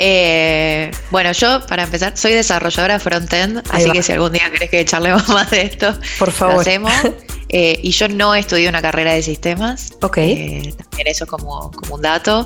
Eh, 0.00 0.92
bueno, 1.10 1.32
yo, 1.32 1.66
para 1.66 1.82
empezar, 1.82 2.16
soy 2.16 2.32
desarrolladora 2.32 3.00
front-end, 3.00 3.64
así 3.70 3.90
que 3.90 4.00
si 4.00 4.12
algún 4.12 4.32
día 4.32 4.48
querés 4.52 4.70
que 4.70 4.84
charlemos 4.84 5.28
más 5.28 5.50
de 5.50 5.62
esto, 5.62 5.98
por 6.20 6.30
favor. 6.30 6.54
Lo 6.56 6.60
hacemos. 6.60 6.92
Eh, 7.50 7.80
y 7.82 7.92
yo 7.92 8.08
no 8.08 8.34
estudié 8.34 8.68
una 8.68 8.82
carrera 8.82 9.14
de 9.14 9.22
sistemas. 9.22 9.94
Ok. 10.02 10.18
Eh, 10.18 10.74
también 10.76 11.06
eso 11.06 11.26
como, 11.26 11.70
como 11.70 11.94
un 11.94 12.02
dato 12.02 12.44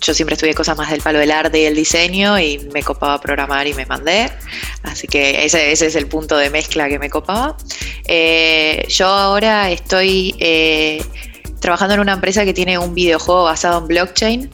yo 0.00 0.14
siempre 0.14 0.34
estudié 0.34 0.54
cosas 0.54 0.76
más 0.76 0.90
del 0.90 1.02
palo 1.02 1.18
del 1.18 1.30
arte 1.30 1.60
y 1.60 1.64
el 1.64 1.74
diseño 1.74 2.38
y 2.38 2.58
me 2.72 2.82
copaba 2.82 3.20
programar 3.20 3.66
y 3.66 3.74
me 3.74 3.86
mandé. 3.86 4.30
Así 4.82 5.06
que 5.06 5.44
ese, 5.44 5.72
es 5.72 5.94
el 5.94 6.06
punto 6.06 6.36
de 6.36 6.50
mezcla 6.50 6.88
que 6.88 6.98
me 6.98 7.10
copaba. 7.10 7.56
Eh, 8.04 8.84
yo 8.88 9.06
ahora 9.06 9.70
estoy 9.70 10.34
eh, 10.38 11.04
trabajando 11.60 11.94
en 11.94 12.00
una 12.00 12.14
empresa 12.14 12.44
que 12.44 12.54
tiene 12.54 12.78
un 12.78 12.94
videojuego 12.94 13.44
basado 13.44 13.78
en 13.80 13.86
blockchain. 13.86 14.50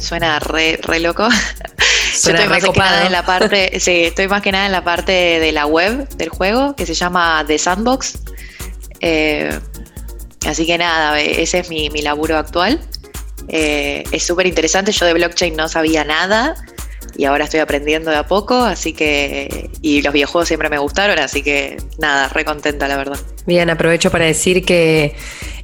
Suena 0.00 0.38
re, 0.38 0.78
loco. 1.00 1.28
yo 2.24 2.30
estoy 2.32 2.48
más 2.48 2.64
que 2.64 2.78
nada 2.78 3.06
en 3.06 3.12
la 3.12 3.24
parte, 3.24 3.80
sí, 3.80 4.04
estoy 4.04 4.28
más 4.28 4.42
que 4.42 4.52
nada 4.52 4.66
en 4.66 4.72
la 4.72 4.82
parte 4.82 5.12
de 5.12 5.52
la 5.52 5.66
web 5.66 6.08
del 6.16 6.30
juego 6.30 6.74
que 6.74 6.86
se 6.86 6.94
llama 6.94 7.44
The 7.46 7.58
Sandbox. 7.58 8.18
Eh, 9.00 9.58
así 10.46 10.66
que 10.66 10.78
nada, 10.78 11.20
ese 11.20 11.60
es 11.60 11.68
mi, 11.68 11.90
mi 11.90 12.02
laburo 12.02 12.36
actual. 12.36 12.80
Eh, 13.48 14.04
es 14.10 14.24
súper 14.24 14.46
interesante, 14.46 14.92
yo 14.92 15.06
de 15.06 15.14
blockchain 15.14 15.56
no 15.56 15.68
sabía 15.68 16.04
nada 16.04 16.54
y 17.18 17.24
ahora 17.24 17.44
estoy 17.44 17.60
aprendiendo 17.60 18.10
de 18.10 18.16
a 18.16 18.26
poco, 18.26 18.54
así 18.54 18.92
que... 18.92 19.70
Y 19.82 20.02
los 20.02 20.12
videojuegos 20.12 20.46
siempre 20.46 20.68
me 20.68 20.78
gustaron, 20.78 21.18
así 21.18 21.42
que 21.42 21.76
nada, 21.98 22.28
re 22.28 22.44
contenta 22.44 22.86
la 22.86 22.96
verdad. 22.96 23.18
Bien, 23.44 23.68
aprovecho 23.70 24.10
para 24.10 24.26
decir 24.26 24.64
que 24.64 25.16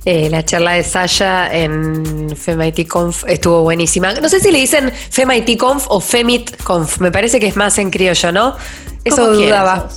eh, 0.05 0.29
la 0.31 0.45
charla 0.45 0.73
de 0.73 0.83
Sasha 0.83 1.55
en 1.55 2.37
FemITConf 2.37 3.25
estuvo 3.27 3.62
buenísima. 3.62 4.12
No 4.14 4.29
sé 4.29 4.40
si 4.40 4.51
le 4.51 4.59
dicen 4.59 4.93
FemITConf 4.93 5.87
o 5.88 6.01
FemitConf, 6.01 6.99
me 6.99 7.11
parece 7.11 7.40
que 7.40 7.47
es 7.47 7.57
más 7.57 7.79
en 7.79 7.90
criollo, 7.90 8.33
¿no? 8.33 8.57
Eso 9.05 9.33
dudaba. 9.33 9.88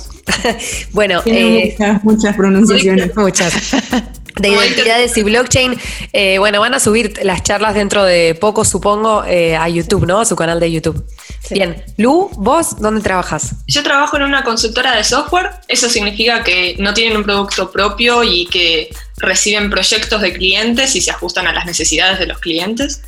bueno, 0.92 1.22
eh, 1.26 1.74
muchas, 1.78 2.04
muchas 2.04 2.36
pronunciaciones. 2.36 3.16
Muchas. 3.16 3.52
de 4.40 4.48
identidades 4.48 5.16
y 5.16 5.22
blockchain. 5.22 5.78
Eh, 6.12 6.38
bueno, 6.38 6.60
van 6.60 6.74
a 6.74 6.80
subir 6.80 7.14
las 7.22 7.42
charlas 7.42 7.74
dentro 7.74 8.04
de 8.04 8.34
poco, 8.34 8.64
supongo, 8.64 9.24
eh, 9.24 9.56
a 9.56 9.68
YouTube, 9.68 10.06
¿no? 10.06 10.20
A 10.20 10.24
su 10.24 10.36
canal 10.36 10.60
de 10.60 10.70
YouTube. 10.70 11.04
Bien. 11.50 11.84
Lu, 11.96 12.30
¿vos 12.36 12.80
dónde 12.80 13.00
trabajas? 13.00 13.56
Yo 13.66 13.82
trabajo 13.82 14.16
en 14.16 14.22
una 14.22 14.44
consultora 14.44 14.96
de 14.96 15.04
software. 15.04 15.50
Eso 15.66 15.88
significa 15.88 16.42
que 16.44 16.76
no 16.78 16.94
tienen 16.94 17.16
un 17.16 17.24
producto 17.24 17.70
propio 17.70 18.22
y 18.22 18.46
que 18.46 18.90
reciben 19.18 19.70
proyectos 19.70 20.20
de 20.20 20.32
clientes 20.32 20.94
y 20.96 21.00
se 21.00 21.10
ajustan 21.10 21.46
a 21.46 21.52
las 21.52 21.66
necesidades 21.66 22.18
de 22.18 22.26
los 22.26 22.38
clientes. 22.38 23.02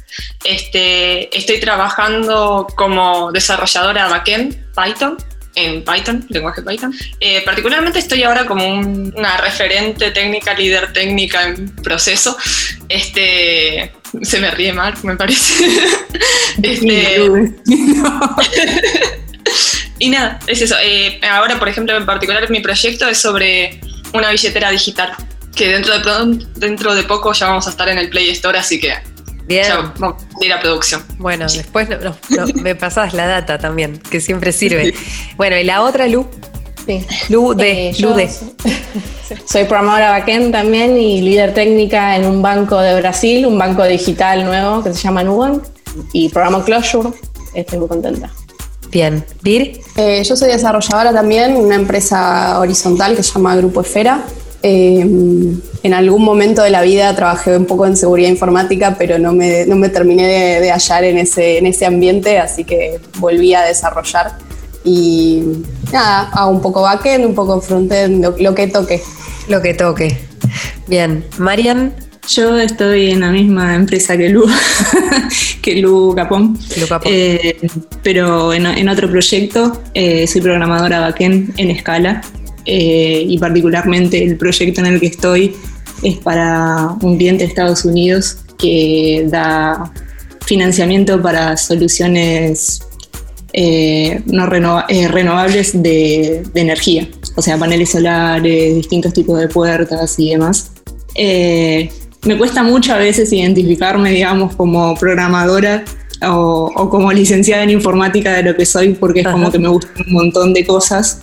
Este, 0.45 1.37
estoy 1.37 1.61
trabajando 1.61 2.67
como 2.77 3.33
desarrolladora 3.33 4.09
backend 4.09 4.57
Python 4.75 5.17
en 5.55 5.85
Python, 5.85 6.25
lenguaje 6.29 6.63
Python. 6.63 6.95
Eh, 7.19 7.43
particularmente 7.45 7.99
estoy 7.99 8.23
ahora 8.23 8.47
como 8.47 8.65
una 8.67 9.37
referente 9.39 10.11
técnica, 10.11 10.55
líder 10.55 10.93
técnica 10.93 11.49
en 11.49 11.75
proceso. 11.77 12.37
Este, 12.89 13.93
se 14.23 14.41
me 14.41 14.51
ríe 14.51 14.73
mal, 14.73 14.95
me 15.03 15.17
parece. 15.17 15.65
este, 16.63 17.21
y 19.99 20.09
nada, 20.09 20.39
es 20.47 20.63
eso. 20.63 20.77
Eh, 20.83 21.21
ahora, 21.31 21.59
por 21.59 21.69
ejemplo, 21.69 21.97
en 21.97 22.07
particular 22.07 22.49
mi 22.51 22.61
proyecto 22.61 23.09
es 23.09 23.19
sobre 23.19 23.81
una 24.13 24.31
billetera 24.31 24.71
digital, 24.71 25.13
que 25.61 25.69
dentro 25.69 25.93
de, 25.99 26.47
dentro 26.57 26.95
de 26.95 27.03
poco 27.03 27.35
ya 27.35 27.49
vamos 27.49 27.67
a 27.67 27.71
estar 27.71 27.87
en 27.91 27.99
el 27.99 28.09
Play 28.09 28.31
Store, 28.31 28.59
así 28.59 28.81
que 28.81 28.95
Bien. 29.47 29.67
vamos 29.99 30.23
a 30.41 30.45
ir 30.45 30.53
a 30.55 30.59
producción. 30.59 31.03
Bueno, 31.19 31.45
después 31.45 31.87
me 32.55 32.75
pasas 32.75 33.13
la 33.13 33.27
data 33.27 33.59
también, 33.59 33.99
que 34.11 34.23
siempre 34.23 34.53
sirve. 34.53 34.95
Bueno, 35.37 35.59
y 35.59 35.65
la 35.65 35.83
otra, 35.83 36.09
Lu. 36.09 36.27
Sí. 36.87 37.07
Lu 37.29 37.53
de, 37.53 37.91
Eh, 37.91 37.95
Lu 37.99 38.15
de. 38.15 38.31
Soy 39.45 39.65
programadora 39.65 40.13
backend 40.13 40.51
también 40.51 40.97
y 40.97 41.21
líder 41.21 41.53
técnica 41.53 42.17
en 42.17 42.25
un 42.25 42.41
banco 42.41 42.81
de 42.81 42.95
Brasil, 42.99 43.45
un 43.45 43.59
banco 43.59 43.85
digital 43.85 44.45
nuevo 44.47 44.83
que 44.83 44.95
se 44.95 45.03
llama 45.03 45.23
Nubank 45.23 45.63
y 46.15 46.31
programa 46.31 46.65
Closure. 46.65 47.11
Estoy 47.53 47.81
muy 47.81 47.89
contenta. 47.89 48.31
Bien. 48.91 49.23
¿Vir? 49.43 49.79
Eh, 49.97 50.25
yo 50.25 50.35
soy 50.37 50.49
desarrolladora 50.49 51.13
también, 51.13 51.55
una 51.55 51.75
empresa 51.75 52.59
horizontal 52.59 53.15
que 53.15 53.23
se 53.23 53.35
llama 53.35 53.55
Grupo 53.57 53.83
Esfera. 53.83 54.25
Eh, 54.63 55.01
en 55.83 55.95
algún 55.95 56.23
momento 56.23 56.63
de 56.63 56.71
la 56.71 56.83
vida 56.83 57.15
trabajé 57.17 57.57
un 57.57 57.65
poco 57.65 57.87
en 57.87 57.97
seguridad 57.97 58.29
informática, 58.29 58.97
pero 58.99 59.19
no 59.19 59.33
me, 59.33 59.65
no 59.67 59.77
me 59.77 59.89
terminé 59.89 60.27
de, 60.27 60.61
de 60.61 60.71
hallar 60.71 61.05
en 61.05 61.19
ese, 61.19 61.59
en 61.59 61.67
ese 61.67 61.87
ambiente, 61.87 62.39
así 62.39 62.65
que 62.65 63.01
volví 63.19 63.55
a 63.55 63.63
desarrollar. 63.63 64.33
Y 64.85 65.43
nada, 65.93 66.31
hago 66.33 66.51
un 66.51 66.61
poco 66.61 66.83
backend, 66.83 67.25
un 67.25 67.35
poco 67.35 67.61
frontend, 67.61 68.23
lo, 68.23 68.35
lo 68.39 68.55
que 68.55 68.67
toque. 68.67 69.03
Lo 69.49 69.61
que 69.63 69.75
toque. 69.75 70.17
Bien. 70.87 71.25
Marian. 71.39 71.95
Yo 72.29 72.57
estoy 72.59 73.11
en 73.11 73.21
la 73.21 73.31
misma 73.31 73.75
empresa 73.75 74.17
que 74.17 74.29
Lu, 74.29 74.47
que 75.63 75.77
Lu 75.77 76.15
Capón, 76.15 76.57
Lu 76.77 76.87
Capón. 76.87 77.11
Eh, 77.13 77.57
pero 78.05 78.53
en, 78.53 78.67
en 78.67 78.89
otro 78.89 79.11
proyecto 79.11 79.81
eh, 79.95 80.27
soy 80.29 80.41
programadora 80.41 81.01
backend 81.01 81.59
en 81.59 81.71
escala 81.71 82.21
eh, 82.71 83.25
y 83.27 83.39
particularmente 83.39 84.23
el 84.23 84.37
proyecto 84.37 84.81
en 84.81 84.87
el 84.87 85.01
que 85.01 85.07
estoy 85.07 85.57
es 86.03 86.19
para 86.19 86.97
un 87.03 87.17
cliente 87.17 87.45
de 87.45 87.49
Estados 87.49 87.85
Unidos 87.85 88.39
que 88.59 89.27
da 89.29 89.93
financiamiento 90.47 91.21
para 91.21 91.57
soluciones 91.57 92.81
eh, 93.53 94.23
no 94.27 94.45
eh, 94.89 95.09
renovables 95.09 95.83
de, 95.83 96.45
de 96.55 96.61
energía, 96.61 97.09
o 97.35 97.43
sea, 97.43 97.59
paneles 97.59 97.91
solares, 97.91 98.77
distintos 98.77 99.13
tipos 99.13 99.41
de 99.41 99.49
puertas 99.49 100.19
y 100.19 100.31
demás. 100.31 100.71
Eh, 101.17 101.91
me 102.25 102.39
cuesta 102.39 102.63
mucho 102.63 102.93
a 102.95 102.99
veces 102.99 103.33
identificarme, 103.33 104.13
digamos, 104.13 104.55
como 104.55 104.95
programadora 104.95 105.85
o, 106.23 106.71
o 106.75 106.91
como 106.91 107.13
licenciada 107.13 107.65
en 107.65 107.71
informática 107.71 108.33
de 108.35 108.43
lo 108.45 108.55
que 108.55 108.67
soy, 108.67 108.95
porque 108.95 109.21
es 109.21 109.29
como 109.29 109.51
que 109.51 109.59
me 109.59 109.69
gustan 109.69 110.05
un 110.07 110.13
montón 110.13 110.53
de 110.53 110.65
cosas. 110.65 111.23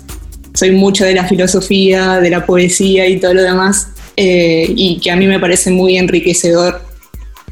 Soy 0.58 0.72
mucho 0.72 1.06
de 1.06 1.13
la 1.13 1.24
filosofía, 1.24 2.20
de 2.20 2.32
la 2.32 2.43
poesía 2.43 3.08
y 3.08 3.20
todo 3.20 3.36
lo 3.36 3.43
demás, 3.43 3.89
eh, 4.15 4.65
y 4.76 5.00
que 5.00 5.12
a 5.12 5.15
mí 5.15 5.28
me 5.28 5.39
parece 5.39 5.70
muy 5.70 6.00
enriquecedor. 6.00 6.82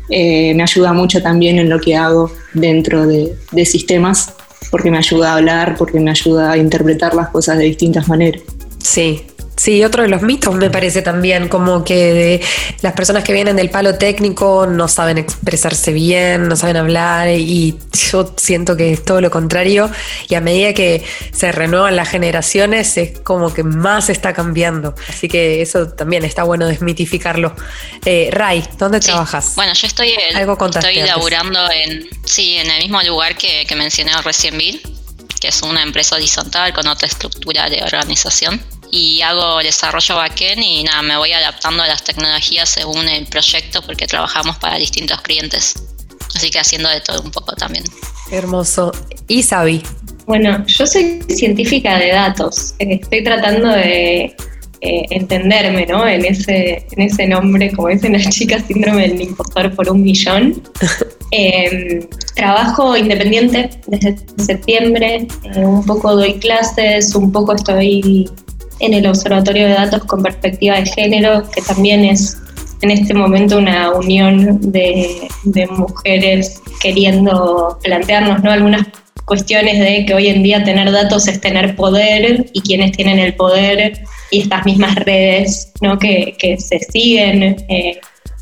Eh, 0.09 0.55
me 0.55 0.63
ayuda 0.63 0.91
mucho 0.91 1.21
también 1.21 1.59
en 1.59 1.69
lo 1.69 1.79
que 1.79 1.95
hago 1.95 2.31
dentro 2.55 3.05
de, 3.05 3.35
de 3.51 3.65
sistemas, 3.67 4.33
porque 4.71 4.89
me 4.89 4.97
ayuda 4.97 5.33
a 5.33 5.35
hablar, 5.35 5.75
porque 5.77 5.99
me 5.99 6.09
ayuda 6.09 6.53
a 6.53 6.57
interpretar 6.57 7.13
las 7.13 7.29
cosas 7.29 7.59
de 7.59 7.65
distintas 7.65 8.07
maneras. 8.07 8.41
Sí. 8.83 9.21
Sí, 9.57 9.83
otro 9.85 10.03
de 10.03 10.09
los 10.09 10.21
mitos 10.21 10.53
me 10.55 10.69
parece 10.69 11.01
también, 11.01 11.47
como 11.47 11.83
que 11.85 11.95
de 12.13 12.41
las 12.81 12.91
personas 12.93 13.23
que 13.23 13.31
vienen 13.31 13.55
del 13.55 13.69
palo 13.69 13.95
técnico 13.97 14.67
no 14.67 14.87
saben 14.89 15.17
expresarse 15.17 15.93
bien, 15.93 16.49
no 16.49 16.57
saben 16.57 16.75
hablar 16.75 17.29
y 17.29 17.77
yo 18.11 18.33
siento 18.35 18.75
que 18.75 18.91
es 18.91 19.05
todo 19.05 19.21
lo 19.21 19.31
contrario 19.31 19.89
y 20.27 20.35
a 20.35 20.41
medida 20.41 20.73
que 20.73 21.05
se 21.31 21.53
renuevan 21.53 21.95
las 21.95 22.09
generaciones 22.09 22.97
es 22.97 23.19
como 23.19 23.53
que 23.53 23.63
más 23.63 24.09
está 24.09 24.33
cambiando. 24.33 24.93
Así 25.07 25.29
que 25.29 25.61
eso 25.61 25.87
también 25.87 26.25
está 26.25 26.43
bueno 26.43 26.67
desmitificarlo. 26.67 27.55
Eh, 28.03 28.29
Ray, 28.33 28.61
¿dónde 28.77 29.01
Sí. 29.01 29.07
trabajas? 29.07 29.53
Bueno, 29.55 29.73
yo 29.73 29.87
estoy, 29.87 30.09
el- 30.29 30.35
Algo 30.35 30.57
contaste 30.57 30.89
estoy 30.89 31.07
laburando 31.07 31.59
en, 31.71 32.05
sí, 32.25 32.55
en 32.57 32.69
el 32.71 32.79
mismo 32.83 33.01
lugar 33.03 33.37
que, 33.37 33.65
que 33.65 33.75
mencioné 33.77 34.11
recién 34.21 34.57
Bill, 34.57 34.81
que 35.39 35.47
es 35.47 35.61
una 35.61 35.81
empresa 35.81 36.15
horizontal 36.15 36.73
con 36.73 36.87
otra 36.87 37.07
estructura 37.07 37.69
de 37.69 37.81
organización. 37.83 38.61
Y 38.95 39.21
hago 39.21 39.57
desarrollo 39.57 40.15
backend 40.15 40.63
y 40.63 40.83
nada, 40.83 41.01
me 41.01 41.17
voy 41.17 41.33
adaptando 41.33 41.83
a 41.83 41.87
las 41.87 42.01
tecnologías 42.05 42.69
según 42.69 43.09
el 43.09 43.25
proyecto 43.25 43.81
porque 43.81 44.07
trabajamos 44.07 44.55
para 44.55 44.77
distintos 44.77 45.19
clientes. 45.19 45.75
Así 46.33 46.49
que 46.49 46.59
haciendo 46.59 46.87
de 46.87 47.01
todo 47.01 47.21
un 47.21 47.29
poco 47.29 47.53
también. 47.57 47.83
Hermoso. 48.31 48.93
Y 49.27 49.43
Sabi. 49.43 49.83
Bueno, 50.25 50.65
yo 50.65 50.87
soy 50.87 51.21
científica 51.27 51.99
de 51.99 52.11
datos. 52.11 52.73
Estoy 52.79 53.21
tratando 53.21 53.67
de 53.67 54.33
eh, 54.79 55.05
entenderme 55.09 55.85
¿no? 55.87 56.07
en, 56.07 56.23
ese, 56.23 56.87
en 56.89 57.01
ese 57.01 57.27
nombre, 57.27 57.73
como 57.73 57.89
dicen 57.89 58.13
las 58.13 58.29
chicas, 58.29 58.63
síndrome 58.65 59.09
del 59.09 59.21
impostor 59.21 59.75
por 59.75 59.89
un 59.89 60.03
millón. 60.03 60.63
Eh, 61.31 62.07
trabajo 62.35 62.95
independiente 62.95 63.69
desde 63.87 64.15
septiembre, 64.37 65.27
eh, 65.43 65.65
un 65.65 65.83
poco 65.83 66.15
doy 66.15 66.35
clases, 66.35 67.13
un 67.15 67.31
poco 67.31 67.53
estoy 67.53 68.29
en 68.79 68.93
el 68.93 69.07
Observatorio 69.07 69.67
de 69.67 69.73
Datos 69.73 70.03
con 70.05 70.23
Perspectiva 70.23 70.75
de 70.79 70.85
Género, 70.85 71.49
que 71.49 71.61
también 71.61 72.03
es 72.05 72.37
en 72.81 72.91
este 72.91 73.13
momento 73.13 73.57
una 73.57 73.91
unión 73.91 74.71
de, 74.71 75.27
mujeres 75.71 76.61
queriendo 76.81 77.79
plantearnos 77.83 78.43
¿no? 78.43 78.51
algunas 78.51 78.87
cuestiones 79.25 79.79
de 79.79 80.05
que 80.05 80.13
hoy 80.13 80.27
en 80.27 80.43
día 80.43 80.63
tener 80.63 80.91
datos 80.91 81.27
es 81.27 81.41
tener 81.41 81.75
poder 81.75 82.45
y 82.53 82.61
quienes 82.61 82.91
tienen 82.91 83.17
el 83.17 83.33
poder 83.35 84.03
y 84.29 84.41
estas 84.41 84.65
mismas 84.65 84.95
redes 84.95 85.71
¿no? 85.81 85.97
que, 85.97 86.35
que 86.37 86.57
se 86.59 86.79
siguen 86.79 87.55
eh, 87.69 87.99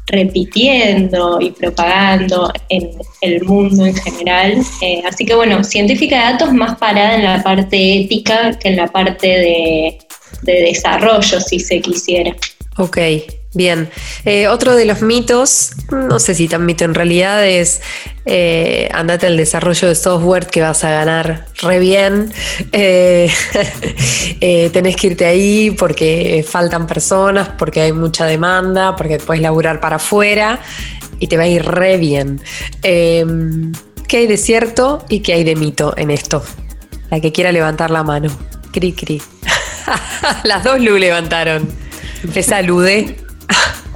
repitiendo 0.08 1.40
y 1.40 1.52
propagando 1.52 2.52
en 2.70 2.90
el 3.22 3.44
mundo 3.44 3.86
en 3.86 3.96
general. 3.96 4.62
Eh, 4.82 5.02
así 5.08 5.26
que 5.26 5.36
bueno, 5.36 5.64
científica 5.64 6.18
de 6.18 6.34
datos 6.34 6.54
más 6.54 6.78
parada 6.78 7.16
en 7.16 7.24
la 7.24 7.44
parte 7.44 8.02
ética 8.02 8.58
que 8.60 8.70
en 8.70 8.76
la 8.76 8.88
parte 8.88 9.28
de, 9.28 9.98
de 10.42 10.54
desarrollo, 10.62 11.40
si 11.40 11.60
se 11.60 11.82
quisiera. 11.82 12.36
Ok, 12.78 12.98
bien. 13.54 13.90
Eh, 14.26 14.48
otro 14.48 14.76
de 14.76 14.86
los 14.86 15.02
mitos, 15.02 15.72
no 15.92 16.20
sé 16.20 16.34
si 16.34 16.48
tan 16.48 16.66
mito 16.66 16.86
en 16.86 16.96
realidad, 16.96 17.46
es 17.48 17.82
eh, 18.26 18.90
andate 18.94 19.28
al 19.28 19.38
desarrollo 19.38 19.88
de 19.88 19.96
software 19.96 20.48
que 20.48 20.62
vas 20.62 20.84
a 20.84 20.90
ganar 20.90 21.46
re 21.62 21.80
bien. 21.80 22.34
Eh, 22.72 23.30
tenés 24.74 24.96
que 24.96 25.08
irte 25.08 25.26
ahí 25.26 25.72
porque 25.72 26.44
faltan 26.48 26.88
personas, 26.88 27.50
porque 27.58 27.82
hay 27.82 27.92
mucha 27.94 28.26
demanda, 28.26 28.96
porque 28.96 29.20
puedes 29.20 29.42
laburar 29.42 29.80
para 29.80 29.98
afuera 29.98 30.60
y 31.20 31.28
te 31.28 31.38
va 31.38 31.44
a 31.44 31.48
ir 31.48 31.64
re 31.64 31.98
bien. 31.98 32.42
Eh, 32.82 33.26
¿Qué 34.08 34.18
hay 34.18 34.28
de 34.28 34.38
cierto 34.38 35.06
y 35.10 35.22
qué 35.22 35.34
hay 35.34 35.44
de 35.44 35.56
mito 35.56 35.94
en 35.98 36.12
esto? 36.12 36.44
La 37.10 37.20
que 37.20 37.32
quiera 37.32 37.52
levantar 37.52 37.92
la 37.92 38.04
mano. 38.04 38.30
Cri, 38.72 38.94
cri. 38.94 39.22
Las 40.44 40.64
dos 40.64 40.80
Lu 40.80 40.98
levantaron. 40.98 41.68
Empezá, 42.24 42.62
Lude. 42.62 43.18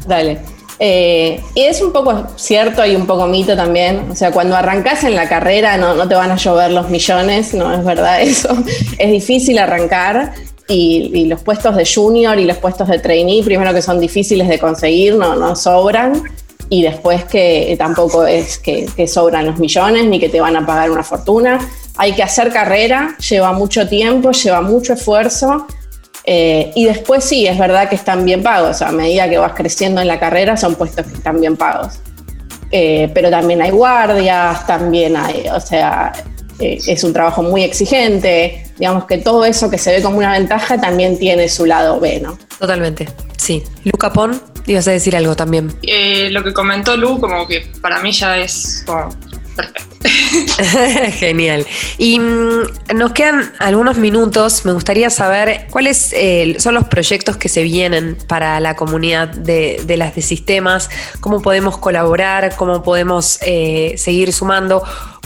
Dale. 0.07 0.39
Eh, 0.79 1.41
y 1.55 1.61
es 1.61 1.81
un 1.81 1.91
poco 1.91 2.27
cierto 2.35 2.85
y 2.85 2.95
un 2.95 3.07
poco 3.07 3.27
mito 3.27 3.55
también. 3.55 4.09
O 4.11 4.15
sea, 4.15 4.31
cuando 4.31 4.55
arrancas 4.55 5.03
en 5.03 5.15
la 5.15 5.27
carrera 5.27 5.77
no, 5.77 5.95
no 5.95 6.07
te 6.07 6.15
van 6.15 6.31
a 6.31 6.35
llover 6.35 6.71
los 6.71 6.89
millones, 6.89 7.53
no 7.53 7.73
es 7.73 7.83
verdad 7.83 8.21
eso. 8.21 8.49
Es 8.97 9.11
difícil 9.11 9.57
arrancar 9.57 10.33
y, 10.67 11.11
y 11.13 11.25
los 11.25 11.41
puestos 11.41 11.75
de 11.75 11.85
junior 11.85 12.37
y 12.39 12.45
los 12.45 12.57
puestos 12.57 12.87
de 12.89 12.99
trainee, 12.99 13.43
primero 13.43 13.73
que 13.73 13.81
son 13.81 13.99
difíciles 13.99 14.47
de 14.47 14.59
conseguir, 14.59 15.15
no, 15.15 15.35
no 15.35 15.55
sobran. 15.55 16.21
Y 16.69 16.81
después 16.81 17.23
que 17.23 17.75
tampoco 17.79 18.27
es 18.27 18.57
que, 18.57 18.87
que 18.95 19.07
sobran 19.07 19.45
los 19.45 19.57
millones 19.57 20.05
ni 20.05 20.19
que 20.19 20.27
te 20.27 20.41
van 20.41 20.57
a 20.57 20.65
pagar 20.65 20.91
una 20.91 21.03
fortuna. 21.03 21.59
Hay 21.97 22.13
que 22.13 22.23
hacer 22.23 22.51
carrera, 22.51 23.15
lleva 23.17 23.53
mucho 23.53 23.87
tiempo, 23.87 24.31
lleva 24.31 24.61
mucho 24.61 24.93
esfuerzo. 24.93 25.67
Eh, 26.23 26.71
y 26.75 26.85
después 26.85 27.23
sí, 27.23 27.47
es 27.47 27.57
verdad 27.57 27.89
que 27.89 27.95
están 27.95 28.25
bien 28.25 28.43
pagos. 28.43 28.81
A 28.81 28.91
medida 28.91 29.29
que 29.29 29.37
vas 29.37 29.53
creciendo 29.53 30.01
en 30.01 30.07
la 30.07 30.19
carrera, 30.19 30.57
son 30.57 30.75
puestos 30.75 31.05
que 31.05 31.13
están 31.13 31.39
bien 31.39 31.55
pagos. 31.55 31.99
Eh, 32.71 33.09
pero 33.13 33.29
también 33.29 33.61
hay 33.61 33.71
guardias, 33.71 34.67
también 34.67 35.15
hay, 35.15 35.47
o 35.47 35.59
sea, 35.59 36.11
eh, 36.59 36.79
es 36.85 37.03
un 37.03 37.13
trabajo 37.13 37.43
muy 37.43 37.63
exigente. 37.63 38.65
Digamos 38.77 39.05
que 39.05 39.17
todo 39.19 39.45
eso 39.45 39.69
que 39.69 39.77
se 39.77 39.91
ve 39.91 40.01
como 40.01 40.17
una 40.17 40.33
ventaja 40.33 40.79
también 40.79 41.17
tiene 41.17 41.49
su 41.49 41.65
lado 41.65 41.99
B, 41.99 42.19
¿no? 42.19 42.37
Totalmente, 42.59 43.07
sí. 43.37 43.63
Luca 43.83 44.11
Pon. 44.11 44.41
ibas 44.65 44.87
a 44.87 44.91
decir 44.91 45.15
algo 45.15 45.35
también. 45.35 45.73
Eh, 45.83 46.29
lo 46.31 46.43
que 46.43 46.53
comentó 46.53 46.97
Lu, 46.97 47.19
como 47.19 47.47
que 47.47 47.61
para 47.81 48.01
mí 48.01 48.11
ya 48.11 48.37
es 48.37 48.83
como 48.85 49.09
perfecto. 49.55 49.96
Genial. 51.13 51.65
Y 51.97 52.19
mm, 52.19 52.95
nos 52.95 53.13
quedan 53.13 53.51
algunos 53.59 53.97
minutos. 53.97 54.65
Me 54.65 54.73
gustaría 54.73 55.09
saber 55.09 55.67
cuáles 55.69 56.13
eh, 56.13 56.55
son 56.59 56.75
los 56.75 56.87
proyectos 56.87 57.37
que 57.37 57.49
se 57.49 57.63
vienen 57.63 58.17
para 58.27 58.59
la 58.59 58.75
comunidad 58.75 59.29
de, 59.29 59.83
las 59.97 60.15
de 60.15 60.21
sistemas, 60.21 60.89
cómo 61.19 61.41
podemos 61.41 61.77
colaborar, 61.77 62.55
cómo 62.55 62.83
podemos 62.83 63.39
eh, 63.41 63.95
seguir 63.97 64.33
sumando, 64.33 64.83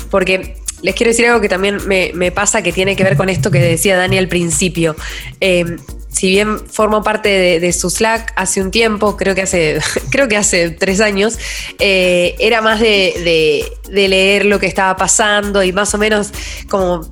porque 0.10 0.56
les 0.82 0.96
quiero 0.96 1.12
decir 1.12 1.28
algo 1.28 1.42
que 1.42 1.50
también 1.50 1.78
me, 1.88 2.12
me 2.14 2.32
pasa 2.32 2.62
que 2.62 2.72
tiene 2.72 2.96
que 2.96 3.04
ver 3.04 3.16
con 3.16 3.30
esto 3.30 3.52
que 3.52 3.60
decía 3.60 3.98
Dani 3.98 4.18
al 4.18 4.28
principio. 4.28 4.96
Eh, 5.40 5.78
si 6.12 6.30
bien 6.30 6.60
formo 6.68 7.04
parte 7.04 7.60
de, 7.60 7.74
su 7.74 7.90
Slack 7.90 8.34
hace 8.36 8.62
un 8.62 8.70
tiempo, 8.70 9.18
creo 9.18 9.34
que 9.34 9.42
hace, 9.42 9.80
creo 10.12 10.28
que 10.28 10.38
hace 10.38 10.70
tres 10.72 11.00
años, 11.00 11.38
eh, 11.80 12.36
era 12.40 12.62
más 12.62 12.80
de, 12.80 13.70
de, 13.90 14.08
leer 14.08 14.46
lo 14.46 14.60
que 14.60 14.68
estaba 14.68 14.96
pasando 14.98 15.64
y 15.64 15.72
más 15.72 15.94
o 15.94 15.98
menos 15.98 16.32
como, 16.70 17.10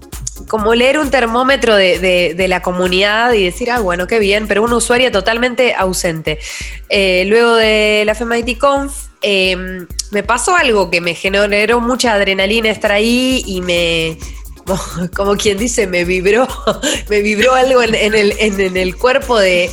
como 0.47 0.75
leer 0.75 0.99
un 0.99 1.09
termómetro 1.09 1.75
de, 1.75 2.33
de 2.35 2.47
la 2.47 2.61
comunidad 2.61 3.33
y 3.33 3.45
decir, 3.45 3.71
ah, 3.71 3.79
bueno, 3.79 4.07
qué 4.07 4.19
bien, 4.19 4.47
pero 4.47 4.63
una 4.63 4.75
usuaria 4.75 5.11
totalmente 5.11 5.73
ausente. 5.75 6.39
Eh, 6.89 7.25
luego 7.27 7.55
de 7.55 8.03
la 8.05 8.15
FMIT 8.15 8.57
Conf, 8.57 9.09
eh, 9.21 9.85
me 10.11 10.23
pasó 10.23 10.55
algo 10.55 10.89
que 10.89 11.01
me 11.01 11.13
generó 11.13 11.81
mucha 11.81 12.13
adrenalina 12.13 12.69
estar 12.69 12.91
ahí 12.91 13.43
y 13.45 13.61
me 13.61 14.17
como 15.15 15.35
quien 15.35 15.57
dice, 15.57 15.87
me 15.87 16.03
vibró, 16.03 16.47
me 17.09 17.21
vibró 17.21 17.53
algo 17.53 17.81
en, 17.81 17.95
el, 17.95 18.95
cuerpo 18.95 19.37
de 19.37 19.69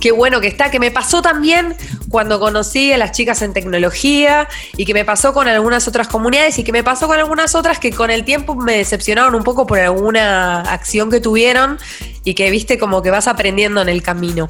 qué 0.00 0.12
bueno 0.12 0.40
que 0.40 0.48
está, 0.48 0.70
que 0.70 0.80
me 0.80 0.90
pasó 0.90 1.22
también 1.22 1.76
cuando 2.08 2.40
conocí 2.40 2.92
a 2.92 2.98
las 2.98 3.12
chicas 3.12 3.42
en 3.42 3.52
tecnología 3.52 4.48
y 4.76 4.84
que 4.84 4.94
me 4.94 5.04
pasó 5.04 5.32
con 5.32 5.46
algunas 5.46 5.86
otras 5.88 6.08
comunidades 6.08 6.58
y 6.58 6.64
que 6.64 6.72
me 6.72 6.82
pasó 6.82 7.06
con 7.06 7.18
algunas 7.18 7.54
otras 7.54 7.78
que 7.78 7.92
con 7.92 8.10
el 8.10 8.24
tiempo 8.24 8.54
me 8.54 8.78
decepcionaron 8.78 9.34
un 9.34 9.44
poco 9.44 9.66
por 9.66 9.78
alguna 9.78 10.62
acción 10.62 11.10
que 11.10 11.20
tuvieron 11.20 11.78
y 12.24 12.34
que 12.34 12.50
viste 12.50 12.78
como 12.78 13.02
que 13.02 13.10
vas 13.10 13.28
aprendiendo 13.28 13.82
en 13.82 13.88
el 13.88 14.02
camino. 14.02 14.48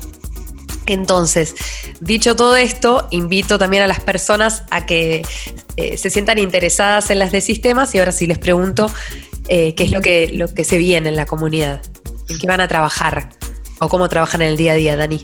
Entonces, 0.87 1.55
dicho 2.01 2.35
todo 2.35 2.57
esto, 2.57 3.07
invito 3.11 3.59
también 3.59 3.85
a 3.85 3.87
las 3.87 4.01
personas 4.01 4.65
a 4.71 4.87
que 4.87 5.23
eh, 5.77 5.97
se 5.97 6.11
sientan 6.11 6.39
interesadas 6.39 7.11
en 7.11 7.21
las 7.21 7.31
de 7.31 7.41
sistemas 7.41 7.95
y 7.95 7.99
ahora 7.99 8.13
sí 8.13 8.27
les 8.27 8.39
pregunto 8.39 8.91
eh, 9.51 9.75
qué 9.75 9.83
es 9.83 9.91
lo 9.91 10.01
que, 10.01 10.31
lo 10.33 10.47
que 10.47 10.63
se 10.63 10.79
viene 10.79 11.09
en 11.09 11.17
la 11.17 11.27
comunidad, 11.27 11.83
en 12.29 12.39
qué 12.39 12.47
van 12.47 12.61
a 12.61 12.69
trabajar 12.69 13.31
o 13.81 13.89
cómo 13.89 14.09
trabajan 14.09 14.43
en 14.43 14.49
el 14.51 14.57
día 14.57 14.73
a 14.73 14.77
día, 14.77 14.97
Dani. 14.97 15.21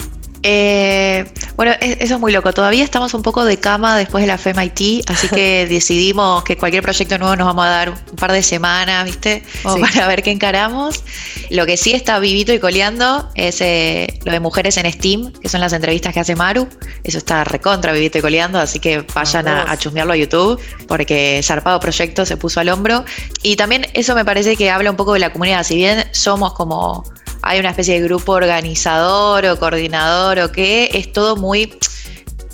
Eh, 0.49 1.25
bueno, 1.57 1.73
eso 1.81 2.15
es 2.15 2.21
muy 2.21 2.31
loco. 2.31 2.53
Todavía 2.53 2.85
estamos 2.85 3.15
un 3.15 3.23
poco 3.23 3.45
de 3.45 3.57
cama 3.57 3.99
después 3.99 4.23
de 4.23 4.29
la 4.29 4.39
FEMIT, 4.39 5.11
así 5.11 5.29
que 5.35 5.67
decidimos 5.67 6.45
que 6.45 6.57
cualquier 6.57 6.85
proyecto 6.85 7.19
nuevo 7.19 7.35
nos 7.35 7.49
vamos 7.49 7.65
a 7.65 7.69
dar 7.69 7.91
un 7.91 8.17
par 8.17 8.31
de 8.31 8.45
semanas, 8.45 9.05
¿viste? 9.05 9.43
Como 9.65 9.75
sí. 9.75 9.81
para 9.81 10.07
ver 10.07 10.23
qué 10.23 10.31
encaramos. 10.31 11.03
Lo 11.51 11.67
que 11.67 11.77
sí 11.77 11.95
está 11.95 12.21
vivito 12.21 12.53
y 12.53 12.61
coleando 12.61 13.29
es 13.35 13.61
eh, 13.61 14.21
lo 14.25 14.31
de 14.31 14.39
mujeres 14.39 14.77
en 14.77 14.93
Steam, 14.93 15.33
que 15.33 15.49
son 15.49 15.61
las 15.61 15.73
entrevistas 15.73 16.15
que 16.15 16.21
hace 16.21 16.37
Maru. 16.37 16.69
Eso 17.03 17.19
está 17.19 17.43
recontra 17.43 17.93
vivito 17.93 18.19
y 18.19 18.21
coleando, 18.21 18.61
así 18.61 18.79
que 18.79 19.05
vayan 19.17 19.49
a, 19.49 19.73
a 19.73 19.77
chusmearlo 19.77 20.13
a 20.13 20.17
YouTube, 20.17 20.61
porque 20.87 21.41
Zarpado 21.43 21.81
Proyecto 21.81 22.25
se 22.25 22.37
puso 22.37 22.61
al 22.61 22.69
hombro. 22.69 23.05
Y 23.43 23.57
también 23.57 23.89
eso 23.95 24.15
me 24.15 24.25
parece 24.25 24.55
que 24.55 24.71
habla 24.71 24.93
un 24.93 24.97
poco 24.97 25.15
de 25.15 25.19
la 25.19 25.33
comunidad. 25.33 25.65
Si 25.65 25.75
bien 25.75 26.05
somos 26.13 26.53
como 26.53 27.03
hay 27.47 27.61
una 27.61 27.71
especie 27.71 27.95
de 27.95 28.07
grupo 28.07 28.33
organizador 28.33 29.47
o 29.47 29.59
coordinador 29.59 30.39
o 30.41 30.53
qué, 30.53 30.91
es 30.93 31.13
todo 31.13 31.37
muy 31.37 31.71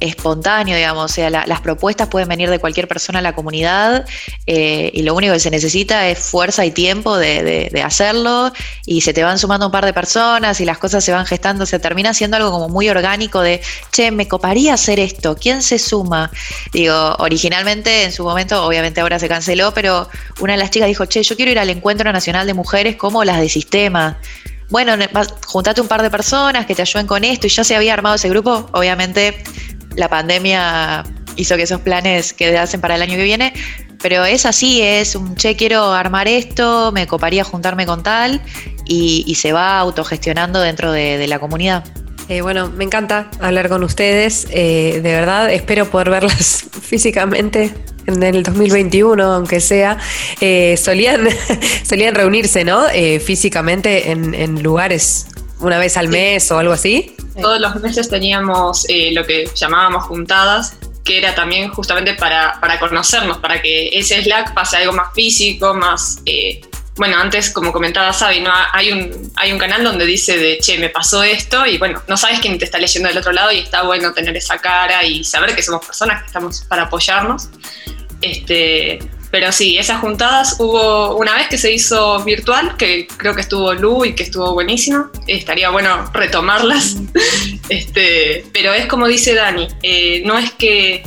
espontáneo, 0.02 0.76
digamos, 0.76 1.05
o 1.05 1.14
sea, 1.14 1.31
la, 1.31 1.46
las 1.46 1.61
propuestas 1.61 2.09
pueden 2.09 2.28
venir 2.28 2.50
de 2.50 2.59
cualquier 2.59 2.88
persona 2.88 3.20
a 3.20 3.22
la 3.22 3.35
comunidad 3.35 4.05
eh, 4.46 4.90
y 4.92 5.02
lo 5.02 5.14
único 5.14 5.33
que 5.33 5.38
se 5.38 5.50
necesita 5.50 6.09
es 6.09 6.18
fuerza 6.18 6.66
y 6.66 6.72
tiempo 6.72 7.16
de, 7.16 7.70
hacerlo 7.85 8.52
y 8.85 9.00
se 9.00 9.12
te 9.12 9.22
van 9.22 9.38
sumando 9.38 9.66
un 9.66 9.72
par 9.72 9.85
de 9.85 9.92
personas 9.92 10.61
y 10.61 10.64
las 10.64 10.78
cosas 10.78 11.05
se 11.05 11.12
van 11.12 11.26
gestando, 11.26 11.66
se 11.66 11.78
termina 11.78 12.14
siendo 12.14 12.37
algo 12.37 12.50
como 12.50 12.68
muy 12.68 12.88
orgánico 12.88 13.40
de, 13.40 13.61
che, 13.92 14.11
me 14.11 14.26
coparía 14.28 14.74
hacer 14.74 14.98
esto, 14.98 15.37
¿quién 15.40 15.62
se 15.62 15.78
suma? 15.78 16.31
Digo, 16.72 17.14
originalmente 17.18 18.05
en 18.05 18.12
su 18.12 18.24
momento, 18.24 18.64
obviamente 18.64 19.00
ahora 19.00 19.18
se 19.18 19.28
canceló, 19.28 19.72
pero 19.72 20.09
una 20.40 20.55
de 20.55 20.59
las 20.59 20.70
chicas 20.70 20.88
dijo, 20.88 21.07
che, 21.07 21.22
yo 21.22 21.37
quiero 21.37 21.52
ir 21.52 21.59
al 21.59 21.70
Encuentro 21.70 22.12
Nacional 22.12 22.46
de 22.46 22.55
Mujeres 22.55 22.96
como 22.96 23.24
las 23.24 23.40
de 23.40 23.48
Sistema 23.48 24.18
bueno, 24.72 24.94
juntate 25.46 25.82
un 25.82 25.87
par 25.87 26.02
de 26.02 26.11
personas 26.11 26.64
que 26.64 26.74
te 26.74 26.80
ayuden 26.80 27.06
con 27.06 27.24
esto 27.24 27.46
y 27.46 27.50
ya 27.50 27.62
se 27.62 27.76
había 27.76 27.92
armado 27.92 28.16
ese 28.16 28.30
grupo. 28.30 28.70
Obviamente 28.72 29.44
la 29.96 30.08
pandemia 30.08 31.04
hizo 31.37 31.56
que 31.56 31.62
esos 31.64 31.82
planes 31.82 32.32
quedasen 32.32 32.80
para 32.80 32.94
el 32.94 33.02
año 33.02 33.16
que 33.16 33.22
viene, 33.22 33.52
pero 34.00 34.24
es 34.24 34.46
así, 34.46 34.80
es 34.80 35.14
un, 35.14 35.37
che, 35.37 35.56
quiero 35.56 35.92
armar 35.92 36.26
esto, 36.26 36.90
me 36.90 37.06
coparía 37.06 37.44
juntarme 37.44 37.85
con 37.85 38.02
tal 38.02 38.40
y, 38.87 39.24
y 39.26 39.35
se 39.35 39.52
va 39.52 39.78
autogestionando 39.78 40.58
dentro 40.61 40.90
de, 40.90 41.18
de 41.18 41.28
la 41.28 41.38
comunidad. 41.38 41.85
Eh, 42.33 42.40
bueno, 42.40 42.71
me 42.71 42.85
encanta 42.85 43.29
hablar 43.40 43.68
con 43.68 43.85
ustedes, 43.85 44.47
eh, 44.49 45.01
de 45.03 45.12
verdad, 45.12 45.53
espero 45.53 45.90
poder 45.90 46.09
verlas 46.09 46.64
físicamente 46.81 47.75
en 48.07 48.23
el 48.23 48.42
2021, 48.42 49.23
aunque 49.23 49.61
sea. 49.61 49.99
Eh, 50.40 50.79
solían, 50.79 51.29
solían 51.85 52.14
reunirse, 52.14 52.64
¿no? 52.64 52.88
Eh, 52.88 53.21
físicamente 53.21 54.12
en, 54.12 54.33
en, 54.33 54.62
lugares 54.62 55.27
una 55.61 55.77
vez 55.77 55.99
al 55.99 56.09
mes 56.09 56.51
o 56.51 56.57
algo 56.57 56.73
así. 56.73 57.14
Todos 57.38 57.61
los 57.61 57.77
meses 57.83 58.09
teníamos 58.09 58.87
lo 59.11 59.27
que 59.27 59.51
llamábamos 59.55 60.05
juntadas, 60.05 60.79
que 61.05 61.18
era 61.18 61.35
también 61.35 61.68
justamente 61.68 62.14
para, 62.14 62.59
para, 62.62 62.79
conocernos, 62.79 63.38
para 63.38 63.61
que 63.61 63.90
ese 63.92 64.23
Slack 64.23 64.55
pase 64.55 64.79
algo 64.79 64.95
más 64.95 65.12
físico, 65.12 65.75
más 65.75 66.23
bueno, 66.96 67.16
antes, 67.18 67.50
como 67.50 67.72
comentaba 67.72 68.12
Sabi, 68.12 68.40
¿no? 68.40 68.50
hay, 68.72 68.92
un, 68.92 69.33
hay 69.37 69.52
un 69.52 69.59
canal 69.59 69.83
donde 69.83 70.05
dice 70.05 70.37
de, 70.37 70.59
che, 70.59 70.78
me 70.78 70.90
pasó 70.90 71.22
esto 71.22 71.66
y 71.66 71.78
bueno, 71.78 72.02
no 72.07 72.16
sabes 72.16 72.40
quién 72.40 72.59
te 72.59 72.66
está 72.66 72.78
leyendo 72.78 73.09
del 73.09 73.18
otro 73.18 73.33
lado 73.33 73.50
y 73.50 73.61
está 73.61 73.83
bueno 73.83 74.12
tener 74.12 74.37
esa 74.37 74.59
cara 74.59 75.05
y 75.05 75.24
saber 75.24 75.55
que 75.55 75.62
somos 75.62 75.85
personas 75.87 76.20
que 76.20 76.26
estamos 76.26 76.61
para 76.68 76.83
apoyarnos. 76.83 77.48
Este, 78.20 78.98
pero 79.33 79.50
sí, 79.50 79.78
esas 79.78 80.00
juntadas 80.00 80.57
hubo 80.59 81.16
una 81.16 81.35
vez 81.35 81.48
que 81.48 81.57
se 81.57 81.72
hizo 81.72 82.22
virtual, 82.22 82.76
que 82.76 83.07
creo 83.16 83.35
que 83.35 83.40
estuvo 83.40 83.72
Lu 83.72 84.05
y 84.05 84.14
que 84.14 84.24
estuvo 84.24 84.52
buenísimo. 84.52 85.07
Estaría 85.26 85.70
bueno 85.70 86.11
retomarlas. 86.12 86.96
Este, 87.68 88.44
pero 88.52 88.74
es 88.74 88.85
como 88.85 89.07
dice 89.07 89.35
Dani, 89.35 89.66
eh, 89.83 90.22
no 90.26 90.37
es 90.37 90.50
que 90.50 91.02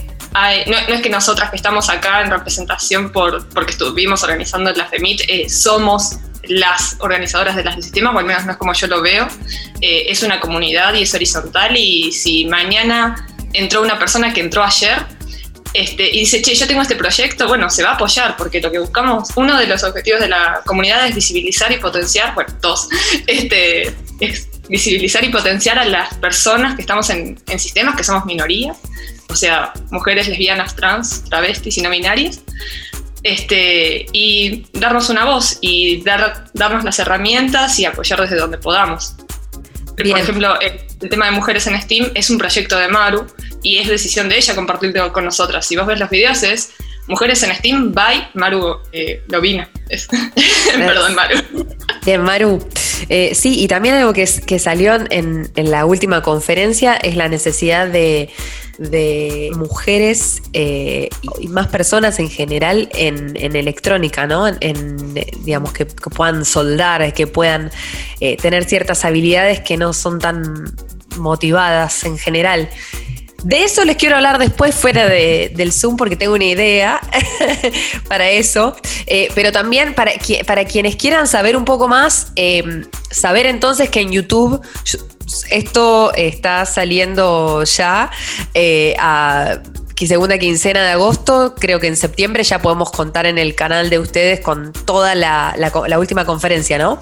no, 0.67 0.77
es 0.95 1.01
que 1.01 1.09
nosotras 1.09 1.49
que 1.49 1.55
estamos 1.55 1.89
acá 1.89 2.21
en 2.21 2.29
representación 2.29 3.11
por, 3.11 3.47
porque 3.49 3.71
estuvimos 3.71 4.21
organizando 4.23 4.71
la 4.73 4.85
FEMIT, 4.87 5.21
eh, 5.27 5.49
somos 5.49 6.17
las 6.43 6.97
organizadoras 6.99 7.55
de 7.55 7.63
las 7.63 7.75
sistemas, 7.75 8.13
o 8.13 8.19
al 8.19 8.25
menos 8.25 8.45
no 8.45 8.51
es 8.51 8.57
como 8.57 8.73
yo 8.73 8.87
lo 8.87 9.01
veo. 9.01 9.27
Eh, 9.81 10.05
es 10.09 10.23
una 10.23 10.39
comunidad 10.39 10.93
y 10.93 11.03
es 11.03 11.13
horizontal 11.13 11.75
y 11.77 12.11
si 12.11 12.45
mañana 12.45 13.27
entró 13.53 13.81
una 13.81 13.97
persona 13.97 14.33
que 14.33 14.41
entró 14.41 14.63
ayer 14.63 15.05
este, 15.73 16.09
y 16.09 16.19
dice, 16.19 16.41
che, 16.41 16.53
yo 16.53 16.67
tengo 16.67 16.81
este 16.81 16.95
proyecto, 16.95 17.47
bueno, 17.47 17.69
se 17.69 17.83
va 17.83 17.91
a 17.91 17.93
apoyar, 17.95 18.37
porque 18.37 18.61
lo 18.61 18.71
que 18.71 18.79
buscamos, 18.79 19.29
uno 19.35 19.57
de 19.57 19.67
los 19.67 19.83
objetivos 19.83 20.21
de 20.21 20.29
la 20.29 20.61
comunidad 20.65 21.07
es 21.07 21.15
visibilizar 21.15 21.71
y 21.71 21.77
potenciar, 21.77 22.33
bueno, 22.33 22.53
dos, 22.61 22.87
este, 23.27 23.93
es 24.19 24.47
visibilizar 24.69 25.23
y 25.23 25.29
potenciar 25.29 25.77
a 25.79 25.85
las 25.85 26.13
personas 26.15 26.75
que 26.75 26.81
estamos 26.81 27.09
en 27.09 27.37
sistemas, 27.57 27.95
que 27.95 28.03
somos 28.03 28.25
minorías, 28.25 28.77
o 29.29 29.35
sea, 29.35 29.73
mujeres 29.91 30.27
lesbianas, 30.27 30.75
trans, 30.75 31.23
travestis 31.25 31.77
y 31.77 31.81
no 31.81 31.89
binarias, 31.89 32.41
este, 33.23 34.05
y 34.13 34.67
darnos 34.73 35.09
una 35.09 35.25
voz 35.25 35.57
y 35.61 36.03
dar, 36.03 36.45
darnos 36.53 36.83
las 36.83 36.99
herramientas 36.99 37.79
y 37.79 37.85
apoyar 37.85 38.21
desde 38.21 38.37
donde 38.37 38.57
podamos. 38.57 39.15
Bien. 39.97 40.11
Por 40.11 40.19
ejemplo, 40.19 40.59
el, 40.59 40.81
el, 41.01 41.09
tema 41.09 41.25
de 41.25 41.31
mujeres 41.31 41.65
en 41.67 41.81
Steam 41.81 42.11
es 42.13 42.29
un 42.29 42.37
proyecto 42.37 42.77
de 42.77 42.87
Maru 42.87 43.25
y 43.65 43.79
es 43.79 43.87
decisión 43.87 44.29
de 44.29 44.37
ella 44.37 44.53
compartirlo 44.53 45.11
con 45.11 45.25
nosotras. 45.25 45.65
Si 45.65 45.75
vos 45.75 45.87
ves 45.87 45.99
los 45.99 46.09
videos 46.11 46.43
es 46.43 46.69
Mujeres 47.07 47.41
en 47.41 47.55
Steam 47.55 47.93
by 47.93 48.29
Maru 48.35 48.77
eh, 48.91 49.23
Lovina. 49.27 49.67
Perdón, 50.75 51.15
Maru. 51.15 51.35
Bien, 52.05 52.21
Maru. 52.21 52.67
Eh, 53.09 53.33
sí, 53.33 53.59
y 53.59 53.67
también 53.67 53.95
algo 53.95 54.13
que, 54.13 54.27
que 54.45 54.59
salió 54.59 54.93
en, 55.09 55.51
en, 55.55 55.71
la 55.71 55.85
última 55.85 56.21
conferencia 56.21 56.95
es 56.95 57.15
la 57.15 57.27
necesidad 57.27 57.87
de, 57.87 58.29
de 58.77 59.51
mujeres 59.55 60.43
eh, 60.53 61.09
y 61.39 61.47
más 61.47 61.67
personas 61.67 62.19
en 62.19 62.29
general 62.29 62.89
en, 62.93 63.35
en 63.35 63.55
electrónica, 63.55 64.27
¿no? 64.27 64.47
En, 64.47 64.57
en 64.61 65.13
digamos, 65.43 65.73
que, 65.73 65.87
que, 65.87 66.09
puedan 66.11 66.45
soldar, 66.45 67.13
que 67.13 67.25
puedan 67.25 67.71
eh, 68.19 68.37
tener 68.37 68.65
ciertas 68.65 69.05
habilidades 69.05 69.59
que 69.61 69.77
no 69.77 69.91
son 69.93 70.19
tan 70.19 70.75
motivadas 71.17 72.03
en 72.03 72.17
general. 72.17 72.69
De 73.45 73.63
eso 73.63 73.85
les 73.85 73.95
quiero 73.95 74.15
hablar 74.15 74.39
después 74.39 74.73
fuera 74.73 75.05
de- 75.07 75.51
del 75.55 75.71
Zoom 75.71 75.97
porque 75.97 76.15
tengo 76.15 76.33
una 76.33 76.45
idea 76.45 76.99
para 78.09 78.27
eso. 78.31 78.75
Eh, 79.05 79.29
pero 79.35 79.51
también 79.51 79.93
para, 79.93 80.11
para 80.47 80.65
quienes 80.65 80.95
quieran 80.95 81.27
saber 81.27 81.55
un 81.55 81.63
poco 81.63 81.87
más, 81.87 82.31
eh, 82.35 82.63
saber 83.11 83.45
entonces 83.45 83.91
que 83.91 84.01
en 84.01 84.11
YouTube 84.11 84.59
yo- 84.83 84.97
esto 85.51 86.11
está 86.15 86.65
saliendo 86.65 87.63
ya 87.65 88.09
eh, 88.55 88.95
a 88.99 89.59
segunda 89.95 90.39
quincena 90.39 90.83
de 90.83 90.89
agosto. 90.93 91.53
Creo 91.55 91.79
que 91.79 91.85
en 91.87 91.97
septiembre 91.97 92.43
ya 92.43 92.59
podemos 92.63 92.91
contar 92.91 93.27
en 93.27 93.37
el 93.37 93.53
canal 93.53 93.91
de 93.91 93.99
ustedes 93.99 94.39
con 94.39 94.73
toda 94.73 95.13
la, 95.13 95.53
la 95.57 95.71
la 95.87 95.99
última 95.99 96.25
conferencia, 96.25 96.79
¿no? 96.79 96.99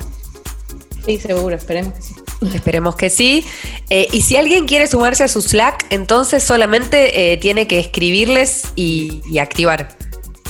Sí, 1.06 1.18
seguro, 1.20 1.56
esperemos 1.56 1.94
que 1.94 2.02
sí. 2.02 2.16
Esperemos 2.54 2.96
que 2.96 3.10
sí. 3.10 3.46
Eh, 3.90 4.08
y 4.12 4.22
si 4.22 4.36
alguien 4.38 4.66
quiere 4.68 4.88
sumarse 4.88 5.24
a 5.24 5.28
su 5.28 5.42
Slack, 5.42 5.86
entonces 5.90 6.44
solamente 6.44 7.34
eh, 7.34 7.38
tiene 7.38 7.68
que 7.68 7.80
escribirles 7.80 8.64
y, 8.76 9.22
y 9.30 9.40
activar. 9.40 9.96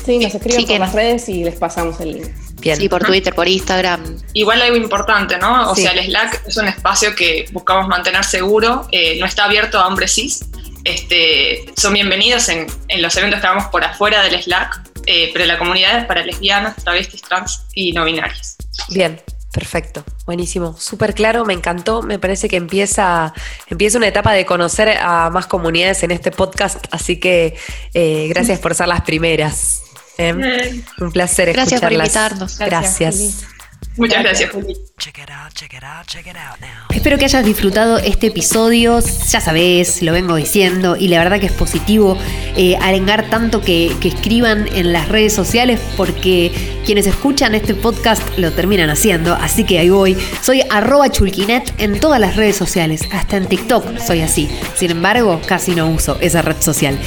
Sí, 0.06 0.18
nos 0.20 0.34
escriben 0.36 0.60
Sí, 0.62 0.66
que- 0.66 0.74
por 0.74 0.80
las 0.82 0.94
redes 0.94 1.30
y 1.30 1.44
les 1.44 1.56
pasamos 1.56 2.00
el 2.02 2.14
link. 2.14 2.28
Bien. 2.60 2.78
Sí, 2.78 2.88
por 2.88 3.04
Twitter, 3.04 3.34
por 3.36 3.48
Instagram. 3.48 4.18
Igual 4.34 4.62
algo 4.62 4.78
importante, 4.78 5.38
¿no? 5.38 5.72
O 5.72 5.76
Sí. 5.76 5.82
sea, 5.82 5.92
el 5.92 6.06
Slack 6.06 6.44
es 6.48 6.56
un 6.56 6.68
espacio 6.68 7.14
que 7.14 7.46
buscamos 7.52 7.88
mantener 7.90 8.24
seguro, 8.24 8.88
eh, 8.92 9.18
no 9.20 9.26
está 9.26 9.46
abierto 9.46 9.80
a 9.80 9.88
hombres 9.88 10.14
cis. 10.14 10.46
Este, 10.86 11.66
son 11.78 11.94
bienvenidos 11.94 12.48
en, 12.50 12.68
en 12.88 13.02
los 13.02 13.16
eventos 13.18 13.40
que 13.42 13.48
hagamos 13.48 13.68
por 13.68 13.84
afuera 13.84 14.22
del 14.24 14.42
Slack, 14.42 14.82
eh, 15.06 15.30
pero 15.34 15.46
la 15.46 15.58
comunidad 15.58 16.00
es 16.00 16.06
para 16.06 16.24
lesbianas, 16.26 16.76
travestis, 16.84 17.22
trans 17.22 17.64
y 17.74 17.92
no 17.94 18.06
binarias. 18.06 18.56
Bien, 18.90 19.20
perfecto, 19.54 20.04
buenísimo, 20.26 20.76
súper 20.78 21.14
claro, 21.14 21.46
me 21.46 21.54
encantó, 21.54 22.02
me 22.02 22.20
parece 22.20 22.50
que 22.50 22.58
empieza, 22.58 23.34
empieza 23.70 23.98
una 24.00 24.08
etapa 24.08 24.34
de 24.34 24.46
conocer 24.46 24.90
a 25.00 25.30
más 25.30 25.46
comunidades 25.48 26.04
en 26.04 26.12
este 26.12 26.32
podcast, 26.32 26.86
así 26.92 27.20
que 27.20 27.56
eh, 27.94 28.28
gracias 28.30 28.60
por 28.60 28.74
ser 28.76 28.88
las 28.88 29.02
primeras. 29.02 29.84
¿eh? 30.18 30.84
Un 31.00 31.12
placer 31.12 31.54
Gracias 31.54 31.82
por 31.82 31.92
escucharlas. 31.92 32.32
invitarnos. 32.32 32.60
Gracias. 32.60 33.16
Juli. 33.16 33.53
Muchas 33.98 34.24
gracias, 34.24 34.50
Juli. 34.52 34.76
Check 34.98 35.18
it 35.20 35.30
out, 35.30 35.54
check 35.54 35.74
it 35.74 35.84
out, 35.84 36.08
check 36.08 36.26
it 36.26 36.36
out 36.36 36.60
now. 36.62 36.88
Espero 36.90 37.18
que 37.18 37.26
hayas 37.26 37.46
disfrutado 37.46 37.98
este 37.98 38.28
episodio, 38.28 39.00
ya 39.00 39.42
sabes, 39.42 40.02
lo 40.02 40.14
vengo 40.14 40.36
diciendo, 40.36 40.96
y 40.98 41.10
la 41.10 41.20
verdad 41.20 41.40
que 41.40 41.48
es 41.48 41.52
positivo 41.52 42.18
eh, 42.56 42.78
arengar 42.82 43.30
tanto 43.30 43.62
que, 43.62 43.96
que 44.00 44.08
escriban 44.10 44.68
en 44.74 44.94
las 44.94 45.10
redes 45.10 45.34
sociales 45.34 45.80
porque 45.98 46.52
quienes 46.86 47.08
escuchan 47.08 47.56
este 47.56 47.76
podcast 47.76 48.22
lo 48.38 48.52
terminan 48.52 48.90
haciendo, 48.90 49.34
así 49.34 49.64
que 49.64 49.80
ahí 49.80 49.90
voy. 49.90 50.18
Soy 50.42 50.62
arroba 50.70 51.10
chulquinet 51.10 51.74
en 51.80 52.00
todas 52.00 52.20
las 52.20 52.36
redes 52.36 52.56
sociales, 52.56 53.02
hasta 53.12 53.38
en 53.38 53.48
TikTok 53.48 54.00
soy 54.00 54.22
así. 54.22 54.50
Sin 54.76 54.92
embargo, 54.92 55.42
casi 55.46 55.76
no 55.76 55.90
uso 55.90 56.18
esa 56.22 56.42
red 56.42 56.62
social. 56.62 56.98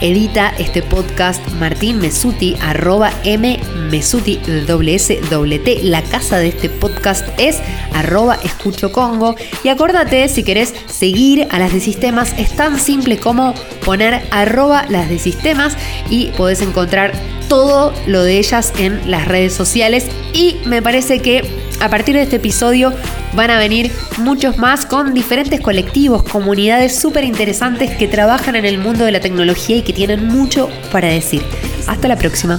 Edita 0.00 0.52
este 0.58 0.82
podcast 0.82 1.40
Martín 1.52 1.98
Mesuti, 1.98 2.54
arroba 2.60 3.10
M 3.24 3.58
Mesuti, 3.90 4.36
doble 4.66 4.96
S, 4.96 5.18
doble 5.30 5.58
T. 5.58 5.80
La 5.84 6.02
casa 6.16 6.38
de 6.38 6.48
este 6.48 6.70
podcast 6.70 7.28
es 7.36 7.58
arroba 7.92 8.38
escucho 8.42 8.90
Congo. 8.90 9.36
Y 9.62 9.68
acordate, 9.68 10.30
si 10.30 10.44
querés 10.44 10.72
seguir 10.86 11.46
a 11.50 11.58
las 11.58 11.74
de 11.74 11.80
sistemas, 11.80 12.32
es 12.38 12.56
tan 12.56 12.80
simple 12.80 13.18
como 13.18 13.52
poner 13.84 14.22
arroba 14.30 14.86
las 14.88 15.10
de 15.10 15.18
sistemas 15.18 15.76
y 16.08 16.28
podés 16.28 16.62
encontrar 16.62 17.12
todo 17.50 17.92
lo 18.06 18.22
de 18.22 18.38
ellas 18.38 18.72
en 18.78 19.10
las 19.10 19.28
redes 19.28 19.52
sociales. 19.52 20.06
Y 20.32 20.56
me 20.64 20.80
parece 20.80 21.20
que 21.20 21.42
a 21.80 21.90
partir 21.90 22.14
de 22.14 22.22
este 22.22 22.36
episodio 22.36 22.94
van 23.34 23.50
a 23.50 23.58
venir 23.58 23.92
muchos 24.16 24.56
más 24.56 24.86
con 24.86 25.12
diferentes 25.12 25.60
colectivos, 25.60 26.22
comunidades 26.22 26.98
súper 26.98 27.24
interesantes 27.24 27.94
que 27.94 28.08
trabajan 28.08 28.56
en 28.56 28.64
el 28.64 28.78
mundo 28.78 29.04
de 29.04 29.12
la 29.12 29.20
tecnología 29.20 29.76
y 29.76 29.82
que 29.82 29.92
tienen 29.92 30.28
mucho 30.28 30.70
para 30.90 31.08
decir. 31.08 31.42
Hasta 31.86 32.08
la 32.08 32.16
próxima. 32.16 32.58